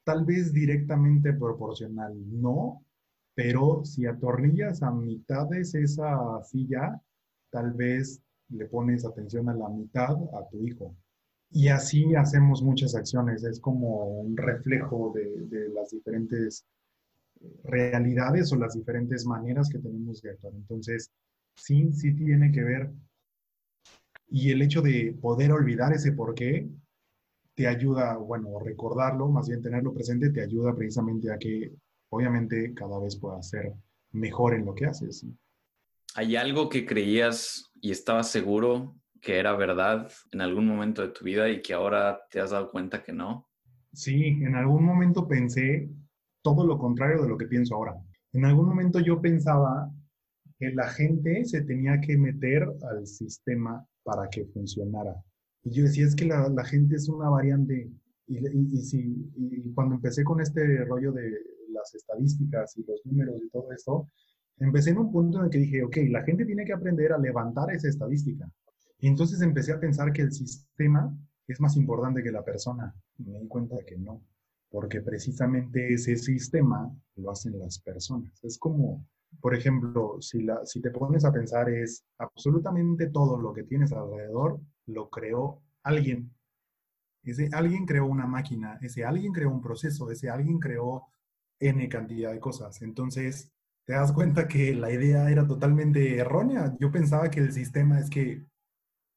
Tal 0.04 0.26
vez 0.26 0.54
directamente 0.54 1.34
proporcional, 1.34 2.14
no, 2.42 2.84
pero 3.36 3.86
si 3.86 4.06
atornillas 4.06 4.84
a 4.84 4.92
mitades 4.92 5.76
esa 5.76 6.44
silla, 6.44 7.02
tal 7.52 7.74
vez 7.74 8.22
le 8.50 8.66
pones 8.66 9.06
atención 9.06 9.50
a 9.50 9.54
la 9.54 9.70
mitad 9.70 10.12
a 10.12 10.48
tu 10.50 10.66
hijo. 10.66 10.96
Y 11.50 11.70
así 11.70 12.14
hacemos 12.16 12.62
muchas 12.62 12.94
acciones, 12.96 13.44
es 13.44 13.60
como 13.60 14.20
un 14.20 14.36
reflejo 14.36 15.14
de, 15.16 15.70
las 15.70 15.92
diferentes 15.92 16.66
realidades 17.64 18.52
o 18.52 18.58
las 18.58 18.74
diferentes 18.74 19.26
maneras 19.26 19.70
que 19.70 19.80
tenemos 19.80 20.22
de 20.22 20.32
actuar. 20.32 20.54
Entonces, 20.54 21.12
sí, 21.56 21.92
sí 21.94 22.14
tiene 22.14 22.52
que 22.52 22.64
ver. 22.64 22.92
Y 24.30 24.52
el 24.52 24.62
hecho 24.62 24.82
de 24.82 25.18
poder 25.22 25.52
olvidar 25.52 25.94
ese 25.94 26.12
por 26.12 26.36
qué 26.36 26.68
te 27.56 27.68
ayuda, 27.68 28.18
bueno, 28.18 28.60
recordarlo, 28.60 29.30
más 29.30 29.48
bien 29.48 29.62
tenerlo 29.62 29.94
presente, 29.94 30.30
te 30.30 30.44
ayuda 30.44 30.76
precisamente 30.76 31.32
a 31.32 31.38
que 31.38 31.72
obviamente 32.10 32.74
cada 32.74 33.00
vez 33.00 33.16
puedas 33.16 33.50
ser 33.50 33.74
mejor 34.12 34.54
en 34.54 34.66
lo 34.66 34.76
que 34.76 34.86
haces. 34.86 35.26
¿Hay 36.16 36.36
algo 36.36 36.70
que 36.70 36.86
creías 36.86 37.72
y 37.82 37.92
estabas 37.92 38.30
seguro 38.30 38.96
que 39.22 39.40
era 39.40 39.56
verdad 39.56 40.12
en 40.32 40.42
algún 40.42 40.66
momento 40.66 41.02
de 41.02 41.10
tu 41.10 41.26
vida 41.26 41.50
y 41.50 41.62
que 41.62 41.74
ahora 41.74 42.20
te 42.30 42.40
has 42.40 42.52
dado 42.52 42.72
cuenta 42.72 43.04
que 43.04 43.14
no? 43.14 43.48
Sí, 43.94 44.26
en 44.42 44.56
algún 44.56 44.84
momento 44.84 45.28
pensé 45.28 45.90
todo 46.42 46.66
lo 46.66 46.78
contrario 46.78 47.22
de 47.22 47.30
lo 47.30 47.38
que 47.38 47.48
pienso 47.48 47.76
ahora. 47.76 47.96
En 48.34 48.46
algún 48.46 48.68
momento 48.68 49.00
yo 49.00 49.20
pensaba 49.22 49.92
que 50.60 50.72
la 50.72 50.90
gente 50.90 51.46
se 51.46 51.62
tenía 51.62 52.00
que 52.00 52.18
meter 52.18 52.68
al 52.90 53.06
sistema 53.06 53.86
para 54.04 54.30
que 54.30 54.46
funcionara. 54.46 55.16
Y 55.64 55.72
yo 55.72 55.84
decía, 55.84 56.06
es 56.06 56.16
que 56.16 56.26
la, 56.26 56.48
la 56.50 56.64
gente 56.64 56.96
es 56.96 57.10
una 57.10 57.30
variante. 57.30 57.92
Y, 58.28 58.38
y, 58.38 58.82
si, 58.82 59.32
y 59.36 59.74
cuando 59.74 59.96
empecé 59.96 60.24
con 60.24 60.42
este 60.42 60.86
rollo 60.86 61.12
de 61.12 61.32
las 61.72 61.94
estadísticas 61.96 62.78
y 62.78 62.84
los 62.84 63.06
números 63.06 63.42
y 63.44 63.50
todo 63.50 63.72
esto, 63.72 64.08
empecé 64.60 64.92
en 64.92 65.00
un 65.00 65.12
punto 65.12 65.40
en 65.40 65.46
el 65.46 65.50
que 65.50 65.60
dije, 65.60 65.84
ok, 65.84 65.98
la 66.10 66.24
gente 66.24 66.46
tiene 66.46 66.66
que 66.66 66.74
aprender 66.74 67.14
a 67.14 67.18
levantar 67.18 67.72
esa 67.72 67.88
estadística. 67.88 68.50
Entonces 69.00 69.42
empecé 69.42 69.74
a 69.74 69.80
pensar 69.80 70.12
que 70.12 70.24
el 70.24 70.32
sistema 70.32 71.16
es 71.48 71.60
más 71.60 71.76
importante 71.78 72.24
que 72.24 72.32
la 72.32 72.44
persona. 72.44 72.94
Y 73.18 73.24
me 73.24 73.40
di 73.40 73.48
cuenta 73.48 73.76
que 73.86 73.98
no, 73.98 74.22
porque 74.70 75.02
precisamente 75.02 75.94
ese 75.94 76.16
sistema 76.18 76.92
lo 77.16 77.32
hacen 77.32 77.58
las 77.60 77.80
personas. 77.80 78.44
Es 78.44 78.58
como, 78.58 79.06
por 79.40 79.56
ejemplo, 79.56 80.18
si, 80.22 80.44
la, 80.44 80.66
si 80.66 80.82
te 80.82 80.92
pones 80.92 81.26
a 81.26 81.32
pensar 81.32 81.70
es 81.70 82.04
absolutamente 82.18 83.08
todo 83.08 83.38
lo 83.38 83.54
que 83.54 83.64
tienes 83.64 83.92
alrededor 83.92 84.60
lo 84.88 85.10
creó 85.10 85.62
alguien. 85.84 86.32
Ese 87.24 87.50
alguien 87.52 87.86
creó 87.86 88.06
una 88.06 88.26
máquina, 88.26 88.80
ese 88.82 89.04
alguien 89.04 89.34
creó 89.34 89.52
un 89.52 89.62
proceso, 89.62 90.10
ese 90.12 90.30
alguien 90.30 90.60
creó 90.60 91.08
N 91.60 91.90
cantidad 91.90 92.32
de 92.32 92.40
cosas. 92.40 92.82
Entonces, 92.82 93.52
te 93.86 93.94
das 93.94 94.12
cuenta 94.12 94.48
que 94.48 94.74
la 94.76 94.92
idea 94.92 95.30
era 95.30 95.48
totalmente 95.48 96.18
errónea. 96.18 96.76
Yo 96.80 96.92
pensaba 96.92 97.30
que 97.30 97.40
el 97.40 97.52
sistema 97.52 98.00
es 98.00 98.10
que 98.10 98.46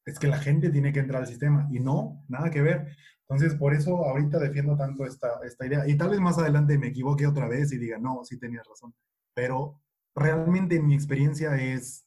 es 0.05 0.19
que 0.19 0.27
la 0.27 0.39
gente 0.39 0.69
tiene 0.69 0.91
que 0.91 0.99
entrar 0.99 1.21
al 1.21 1.27
sistema 1.27 1.67
y 1.71 1.79
no, 1.79 2.23
nada 2.27 2.49
que 2.49 2.61
ver. 2.61 2.95
Entonces, 3.29 3.57
por 3.57 3.73
eso 3.73 4.05
ahorita 4.05 4.39
defiendo 4.39 4.75
tanto 4.75 5.05
esta, 5.05 5.39
esta 5.45 5.65
idea. 5.65 5.87
Y 5.87 5.95
tal 5.95 6.09
vez 6.09 6.19
más 6.19 6.37
adelante 6.37 6.77
me 6.77 6.87
equivoque 6.87 7.27
otra 7.27 7.47
vez 7.47 7.71
y 7.71 7.77
diga, 7.77 7.97
no, 7.97 8.23
sí 8.23 8.37
tenías 8.37 8.67
razón. 8.67 8.93
Pero 9.33 9.81
realmente 10.13 10.75
en 10.75 10.87
mi 10.87 10.95
experiencia 10.95 11.55
es, 11.55 12.05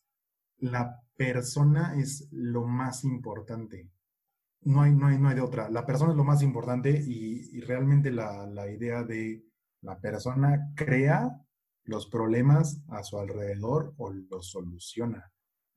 la 0.59 1.01
persona 1.17 1.95
es 1.97 2.29
lo 2.31 2.65
más 2.67 3.05
importante. 3.05 3.91
no 4.63 4.83
hay, 4.83 4.95
no 4.95 5.07
hay, 5.07 5.19
no 5.19 5.29
hay 5.29 5.37
de 5.37 5.41
otra. 5.41 5.71
La 5.71 5.87
persona 5.87 6.11
es 6.11 6.17
lo 6.17 6.25
más 6.25 6.43
importante 6.43 6.91
y, 6.91 7.61
realmente 7.61 8.11
la, 8.11 8.47
la, 8.47 8.71
idea 8.71 9.03
de 9.03 9.43
la 9.83 9.99
persona 10.01 10.73
crea 10.75 11.41
los 11.85 12.07
problemas 12.07 12.83
a 12.89 13.03
su 13.03 13.19
alrededor 13.19 13.95
o 13.97 14.11
los 14.13 14.51
soluciona. 14.51 15.33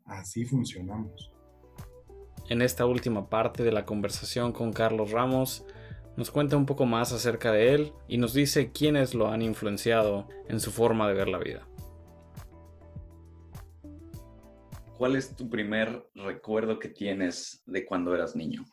Así 0.06 0.46
funcionamos. 0.46 1.37
En 2.50 2.62
esta 2.62 2.86
última 2.86 3.30
parte 3.30 3.64
de 3.64 3.74
la 3.74 3.86
conversación 3.86 4.54
con 4.54 4.72
Carlos 4.72 5.12
Ramos, 5.12 5.66
nos 6.16 6.32
cuenta 6.32 6.56
un 6.56 6.66
poco 6.66 6.86
más 6.86 7.12
acerca 7.12 7.52
de 7.52 7.74
él 7.74 7.94
y 8.08 8.18
nos 8.18 8.34
dice 8.34 8.72
quiénes 8.72 9.14
lo 9.14 9.28
han 9.28 9.42
influenciado 9.42 10.30
en 10.48 10.62
su 10.62 10.72
forma 10.72 11.10
de 11.10 11.14
ver 11.14 11.28
la 11.28 11.40
vida. 11.40 11.68
¿Cuál 14.98 15.18
es 15.18 15.36
tu 15.36 15.50
primer 15.50 16.08
recuerdo 16.16 16.80
que 16.80 16.88
tienes 16.88 17.62
de 17.66 17.86
cuando 17.86 18.16
eras 18.16 18.34
niño? 18.34 18.64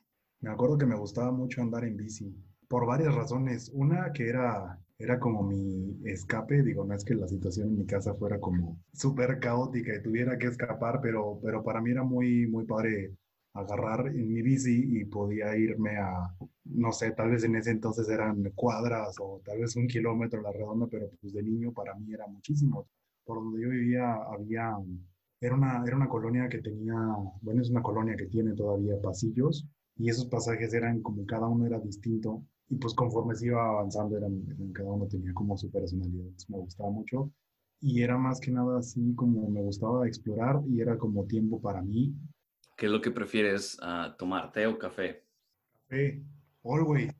Me 0.41 0.51
acuerdo 0.51 0.79
que 0.79 0.87
me 0.87 0.97
gustaba 0.97 1.33
mucho 1.33 1.61
andar 1.61 1.85
en 1.85 1.97
bici, 1.97 2.33
por 2.69 2.87
varias 2.87 3.13
razones. 3.13 3.73
Una 3.75 4.13
que 4.13 4.29
era, 4.29 4.79
era 4.99 5.19
como 5.19 5.43
mi 5.43 5.99
escape, 6.05 6.63
digo, 6.63 6.85
no 6.85 6.95
es 6.95 7.05
que 7.05 7.15
la 7.15 7.27
situación 7.27 7.71
en 7.71 7.79
mi 7.79 7.87
casa 7.87 8.15
fuera 8.15 8.39
como 8.39 8.81
súper 8.93 9.41
caótica 9.41 9.97
y 9.97 10.03
tuviera 10.03 10.39
que 10.39 10.47
escapar, 10.47 11.01
pero, 11.03 11.41
pero 11.43 11.65
para 11.65 11.81
mí 11.81 11.91
era 11.91 12.05
muy, 12.05 12.47
muy 12.47 12.65
padre 12.67 13.13
agarrar 13.55 14.09
en 14.09 14.33
mi 14.33 14.43
bici 14.43 15.01
y 15.01 15.05
podía 15.07 15.57
irme 15.57 15.97
a, 15.99 16.35
no 16.65 16.93
sé, 16.93 17.13
tal 17.13 17.31
vez 17.31 17.45
en 17.45 17.57
ese 17.57 17.71
entonces 17.71 18.09
eran 18.09 18.43
cuadras 18.55 19.17
o 19.21 19.41
tal 19.45 19.61
vez 19.61 19.77
un 19.77 19.87
kilómetro 19.89 20.43
la 20.43 20.53
redonda, 20.53 20.87
pero 20.91 21.09
pues 21.21 21.33
de 21.33 21.43
niño 21.43 21.73
para 21.73 21.95
mí 21.95 22.13
era 22.13 22.27
muchísimo. 22.27 22.87
Por 23.25 23.39
donde 23.39 23.63
yo 23.63 23.69
vivía 23.71 24.13
había 24.15 24.77
era 25.41 25.55
una, 25.55 25.85
era 25.87 25.97
una 25.97 26.09
colonia 26.09 26.49
que 26.49 26.59
tenía, 26.59 26.95
bueno, 27.43 27.63
es 27.63 27.71
una 27.71 27.83
colonia 27.83 28.17
que 28.17 28.27
tiene 28.27 28.55
todavía 28.55 29.01
pasillos 29.01 29.67
y 29.97 30.09
esos 30.11 30.27
pasajes 30.27 30.73
eran 30.75 31.03
como 31.03 31.25
cada 31.27 31.47
uno 31.47 31.67
era 31.67 31.79
distinto 31.79 32.43
y 32.69 32.77
pues 32.77 32.95
conforme 32.95 33.35
se 33.37 33.47
iba 33.47 33.65
avanzando 33.65 34.17
eran, 34.17 34.43
cada 34.73 34.91
uno 34.93 35.07
tenía 35.07 35.33
como 35.35 35.57
su 35.57 35.71
personalidad, 35.71 36.31
me 36.49 36.59
gustaba 36.59 36.91
mucho 36.91 37.31
y 37.81 38.03
era 38.03 38.17
más 38.19 38.41
que 38.41 38.51
nada 38.51 38.79
así 38.79 39.15
como 39.15 39.49
me 39.51 39.61
gustaba 39.63 40.07
explorar 40.09 40.61
y 40.67 40.81
era 40.81 40.97
como 40.99 41.27
tiempo 41.27 41.61
para 41.61 41.83
mí. 41.83 42.15
¿Qué 42.77 42.87
es 42.87 42.93
lo 42.93 43.01
que 43.01 43.11
prefieres 43.11 43.79
uh, 43.81 44.17
tomar, 44.17 44.53
té 44.53 44.67
o 44.67 44.79
café? 44.79 45.23
Café, 45.89 46.23
always. 46.65 47.13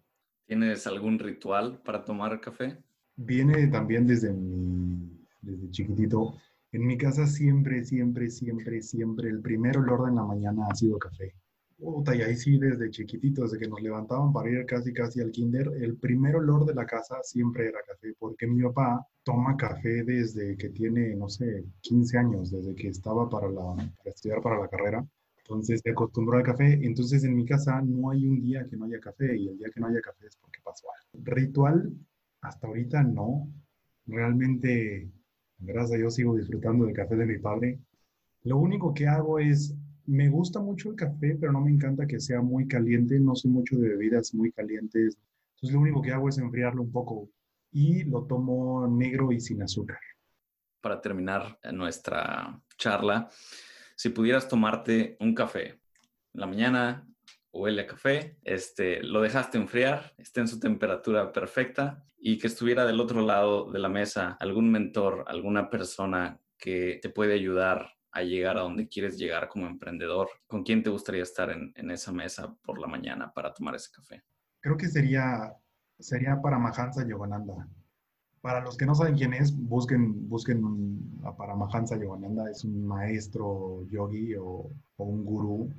¿Tienes 0.47 0.87
algún 0.87 1.19
ritual 1.19 1.81
para 1.83 2.05
tomar 2.05 2.41
café? 2.41 2.79
Viene 3.17 3.67
también 3.69 4.07
desde 4.07 4.33
mi, 4.33 5.27
desde 5.41 5.71
chiquitito 5.71 6.37
en 6.75 6.85
mi 6.85 6.99
casa 6.99 7.25
siempre, 7.29 7.85
siempre, 7.85 8.29
siempre, 8.29 8.83
siempre 8.83 9.29
el 9.29 9.41
primer 9.41 9.79
olor 9.79 10.07
de 10.07 10.13
la 10.13 10.25
mañana 10.25 10.67
ha 10.69 10.75
sido 10.75 10.99
café. 10.99 11.33
Puta, 11.79 12.17
y 12.17 12.23
ahí 12.23 12.35
sí, 12.35 12.59
desde 12.59 12.91
chiquitito, 12.91 13.43
desde 13.43 13.61
que 13.61 13.69
nos 13.69 13.81
levantaban 13.81 14.33
para 14.33 14.51
ir 14.51 14.67
casi, 14.67 14.93
casi 14.93 15.21
al 15.21 15.31
kinder, 15.31 15.71
el 15.81 15.97
primer 15.97 16.35
olor 16.35 16.67
de 16.67 16.75
la 16.75 16.85
casa 16.85 17.23
siempre 17.23 17.69
era 17.69 17.79
café, 17.87 18.13
porque 18.19 18.49
mi 18.49 18.61
papá 18.65 19.07
toma 19.23 19.57
café 19.57 20.03
desde 20.03 20.57
que 20.57 20.71
tiene, 20.71 21.15
no 21.15 21.29
sé, 21.29 21.65
15 21.83 22.19
años, 22.19 22.51
desde 22.51 22.75
que 22.75 22.89
estaba 22.89 23.29
para, 23.29 23.49
la, 23.51 23.77
para 23.77 24.11
estudiar 24.11 24.43
para 24.43 24.59
la 24.59 24.67
carrera. 24.67 25.07
Entonces 25.45 25.81
se 25.83 25.91
acostumbró 25.91 26.39
al 26.39 26.45
café. 26.45 26.81
Entonces 26.83 27.23
en 27.25 27.37
mi 27.37 27.45
casa 27.45 27.81
no 27.83 28.11
hay 28.11 28.27
un 28.27 28.41
día 28.41 28.67
que 28.69 28.77
no 28.77 28.87
haya 28.87 29.01
café 29.01 29.37
y 29.37 29.49
el 29.49 29.59
día 29.59 29.69
que 29.73 29.81
no 29.81 29.89
haya 29.89 30.01
café 30.01 30.27
es 30.27 30.37
porque 30.37 30.61
pasó 30.65 30.87
algo. 30.93 31.25
Ritual, 31.25 31.93
hasta 32.41 32.67
ahorita 32.67 33.03
no. 33.03 33.49
Realmente 34.07 35.11
Gracias 35.67 35.93
a 35.93 35.97
Dios 35.97 36.15
sigo 36.15 36.37
disfrutando 36.37 36.85
del 36.85 36.95
café 36.95 37.17
de 37.17 37.27
mi 37.27 37.39
padre. 37.39 37.79
Lo 38.43 38.59
único 38.59 38.93
que 38.93 39.07
hago 39.07 39.39
es, 39.39 39.75
me 40.07 40.29
gusta 40.29 40.61
mucho 40.61 40.91
el 40.91 40.97
café, 40.97 41.37
pero 41.41 41.53
no 41.53 41.61
me 41.61 41.71
encanta 41.71 42.07
que 42.07 42.21
sea 42.21 42.43
muy 42.43 42.67
caliente. 42.67 43.19
No 43.19 43.35
soy 43.35 43.51
mucho 43.51 43.77
de 43.77 43.89
bebidas 43.89 44.35
muy 44.35 44.53
calientes. 44.53 45.17
Entonces 45.55 45.75
lo 45.75 45.81
único 45.81 46.03
que 46.03 46.13
hago 46.13 46.29
es 46.29 46.39
enfriarlo 46.39 46.83
un 46.83 46.93
poco 46.93 47.31
y 47.73 48.05
lo 48.05 48.25
tomo 48.25 48.87
negro 48.87 49.33
y 49.33 49.41
sin 49.41 49.63
azúcar. 49.63 49.99
Para 50.81 51.01
terminar 51.01 51.59
nuestra 51.73 52.61
charla, 52.77 53.31
si 53.97 54.11
pudieras 54.11 54.49
tomarte 54.49 55.17
un 55.21 55.35
café 55.35 55.81
en 56.35 56.41
la 56.41 56.47
mañana, 56.47 57.07
huele 57.53 57.83
a 57.83 57.87
café, 57.87 58.39
este, 58.43 59.03
lo 59.03 59.23
dejaste 59.23 59.59
enfriar, 59.59 60.15
esté 60.19 60.41
en 60.41 60.49
su 60.49 60.59
temperatura 60.59 61.33
perfecta 61.33 62.05
y 62.19 62.39
que 62.39 62.49
estuviera 62.49 62.85
del 62.85 63.01
otro 63.01 63.23
lado 63.23 63.71
de 63.71 63.79
la 63.79 63.89
mesa 63.89 64.37
algún 64.41 64.71
mentor, 64.71 65.25
alguna 65.29 65.71
persona 65.71 66.41
que 66.59 66.99
te 67.01 67.11
puede 67.11 67.35
ayudar 67.35 67.95
a 68.11 68.23
llegar 68.23 68.57
a 68.57 68.63
donde 68.63 68.89
quieres 68.89 69.19
llegar 69.19 69.49
como 69.49 69.67
emprendedor, 69.67 70.29
¿con 70.47 70.63
quién 70.63 70.83
te 70.83 70.91
gustaría 70.91 71.23
estar 71.23 71.51
en, 71.51 71.91
esa 71.91 72.13
mesa 72.13 72.55
por 72.63 72.81
la 72.81 72.87
mañana 72.87 73.33
para 73.33 73.53
tomar 73.53 73.75
ese 73.75 73.91
café? 73.93 74.25
Creo 74.61 74.77
que 74.77 74.87
sería, 74.87 75.53
sería 75.99 76.41
Paramahansa 76.41 77.07
Yogananda. 77.07 77.69
Para 78.45 78.61
los 78.61 78.77
que 78.77 78.85
no 78.85 78.95
saben 78.95 79.17
quién 79.17 79.33
es, 79.33 79.57
busquen, 79.57 80.29
busquen 80.29 80.61
a 81.25 81.35
Paramahansa 81.35 81.97
Yogananda. 81.97 82.51
Es 82.51 82.63
un 82.63 82.87
maestro 82.87 83.87
yogi 83.89 84.35
o, 84.35 84.71
o 84.99 85.05
un 85.05 85.25
gurú 85.25 85.73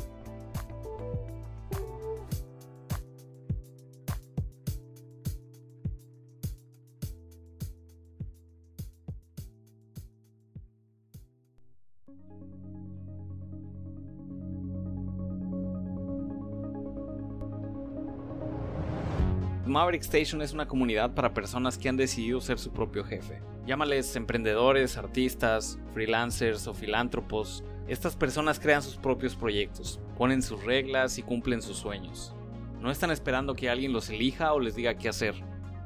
Station 19.99 20.41
es 20.41 20.53
una 20.53 20.67
comunidad 20.67 21.13
para 21.13 21.33
personas 21.33 21.77
que 21.77 21.89
han 21.89 21.97
decidido 21.97 22.39
ser 22.41 22.57
su 22.57 22.71
propio 22.71 23.03
jefe. 23.03 23.41
Llámales 23.65 24.15
emprendedores, 24.15 24.97
artistas, 24.97 25.79
freelancers 25.93 26.67
o 26.67 26.73
filántropos. 26.73 27.63
Estas 27.87 28.15
personas 28.15 28.59
crean 28.59 28.81
sus 28.81 28.97
propios 28.97 29.35
proyectos, 29.35 29.99
ponen 30.17 30.41
sus 30.41 30.63
reglas 30.63 31.17
y 31.17 31.23
cumplen 31.23 31.61
sus 31.61 31.77
sueños. 31.77 32.35
No 32.79 32.89
están 32.89 33.11
esperando 33.11 33.53
que 33.53 33.69
alguien 33.69 33.93
los 33.93 34.09
elija 34.09 34.53
o 34.53 34.59
les 34.59 34.75
diga 34.75 34.97
qué 34.97 35.09
hacer. 35.09 35.35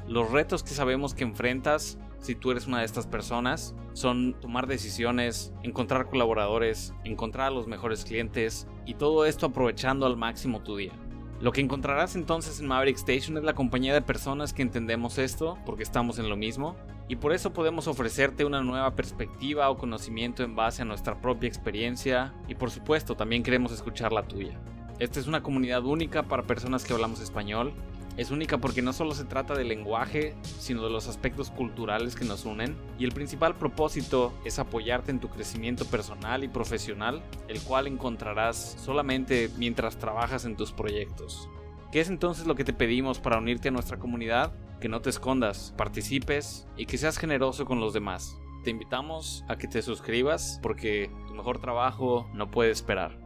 Los 0.08 0.32
retos 0.32 0.64
que 0.64 0.70
sabemos 0.70 1.14
que 1.14 1.24
enfrentas 1.24 1.98
si 2.26 2.34
tú 2.34 2.50
eres 2.50 2.66
una 2.66 2.80
de 2.80 2.86
estas 2.86 3.06
personas, 3.06 3.76
son 3.94 4.34
tomar 4.42 4.66
decisiones, 4.66 5.54
encontrar 5.62 6.10
colaboradores, 6.10 6.92
encontrar 7.04 7.48
a 7.48 7.52
los 7.52 7.68
mejores 7.68 8.04
clientes 8.04 8.68
y 8.88 8.96
todo 8.96 9.28
esto 9.28 9.46
aprovechando 9.46 10.08
al 10.08 10.18
máximo 10.18 10.64
tu 10.64 10.76
día. 10.76 10.94
Lo 11.42 11.52
que 11.52 11.60
encontrarás 11.60 12.16
entonces 12.16 12.62
en 12.62 12.68
Maverick 12.68 12.96
Station 12.96 13.38
es 13.38 13.44
la 13.44 13.54
compañía 13.54 13.94
de 13.94 14.02
personas 14.02 14.54
que 14.54 14.62
entendemos 14.62 15.18
esto, 15.18 15.58
porque 15.66 15.84
estamos 15.84 16.18
en 16.18 16.30
lo 16.30 16.38
mismo, 16.38 16.78
y 17.10 17.18
por 17.18 17.34
eso 17.34 17.52
podemos 17.52 17.88
ofrecerte 17.88 18.46
una 18.46 18.62
nueva 18.62 18.96
perspectiva 18.96 19.70
o 19.70 19.78
conocimiento 19.78 20.44
en 20.44 20.56
base 20.56 20.82
a 20.82 20.86
nuestra 20.86 21.20
propia 21.20 21.48
experiencia, 21.48 22.34
y 22.48 22.56
por 22.56 22.72
supuesto 22.72 23.16
también 23.16 23.44
queremos 23.44 23.74
escuchar 23.74 24.14
la 24.14 24.24
tuya. 24.24 24.58
Esta 24.98 25.20
es 25.20 25.28
una 25.28 25.44
comunidad 25.44 25.84
única 25.84 26.24
para 26.24 26.44
personas 26.44 26.86
que 26.86 26.94
hablamos 26.94 27.20
español. 27.20 27.74
Es 28.18 28.32
única 28.32 28.60
porque 28.60 28.82
no 28.82 28.94
solo 28.94 29.14
se 29.14 29.26
trata 29.26 29.56
del 29.56 29.68
lenguaje, 29.68 30.36
sino 30.44 30.84
de 30.84 30.90
los 30.90 31.08
aspectos 31.10 31.52
culturales 31.52 32.16
que 32.16 32.24
nos 32.24 32.46
unen. 32.46 32.78
Y 32.98 33.04
el 33.04 33.12
principal 33.12 33.56
propósito 33.56 34.34
es 34.46 34.58
apoyarte 34.58 35.12
en 35.12 35.20
tu 35.20 35.30
crecimiento 35.30 35.86
personal 35.86 36.44
y 36.44 36.48
profesional, 36.48 37.22
el 37.50 37.60
cual 37.62 37.88
encontrarás 37.88 38.78
solamente 38.80 39.50
mientras 39.58 39.98
trabajas 39.98 40.46
en 40.46 40.56
tus 40.56 40.72
proyectos. 40.72 41.50
¿Qué 41.92 42.00
es 42.00 42.10
entonces 42.10 42.48
lo 42.48 42.56
que 42.56 42.64
te 42.64 42.74
pedimos 42.74 43.20
para 43.20 43.38
unirte 43.38 43.68
a 43.68 43.72
nuestra 43.72 44.00
comunidad? 44.00 44.54
Que 44.80 44.88
no 44.88 45.02
te 45.02 45.10
escondas, 45.10 45.74
participes 45.78 46.68
y 46.78 46.86
que 46.86 46.98
seas 46.98 47.18
generoso 47.18 47.66
con 47.66 47.82
los 47.82 47.94
demás. 47.94 48.38
Te 48.64 48.70
invitamos 48.70 49.44
a 49.50 49.58
que 49.58 49.68
te 49.68 49.82
suscribas 49.82 50.60
porque 50.64 51.12
tu 51.28 51.36
mejor 51.36 51.60
trabajo 51.60 52.30
no 52.34 52.50
puede 52.50 52.72
esperar. 52.72 53.25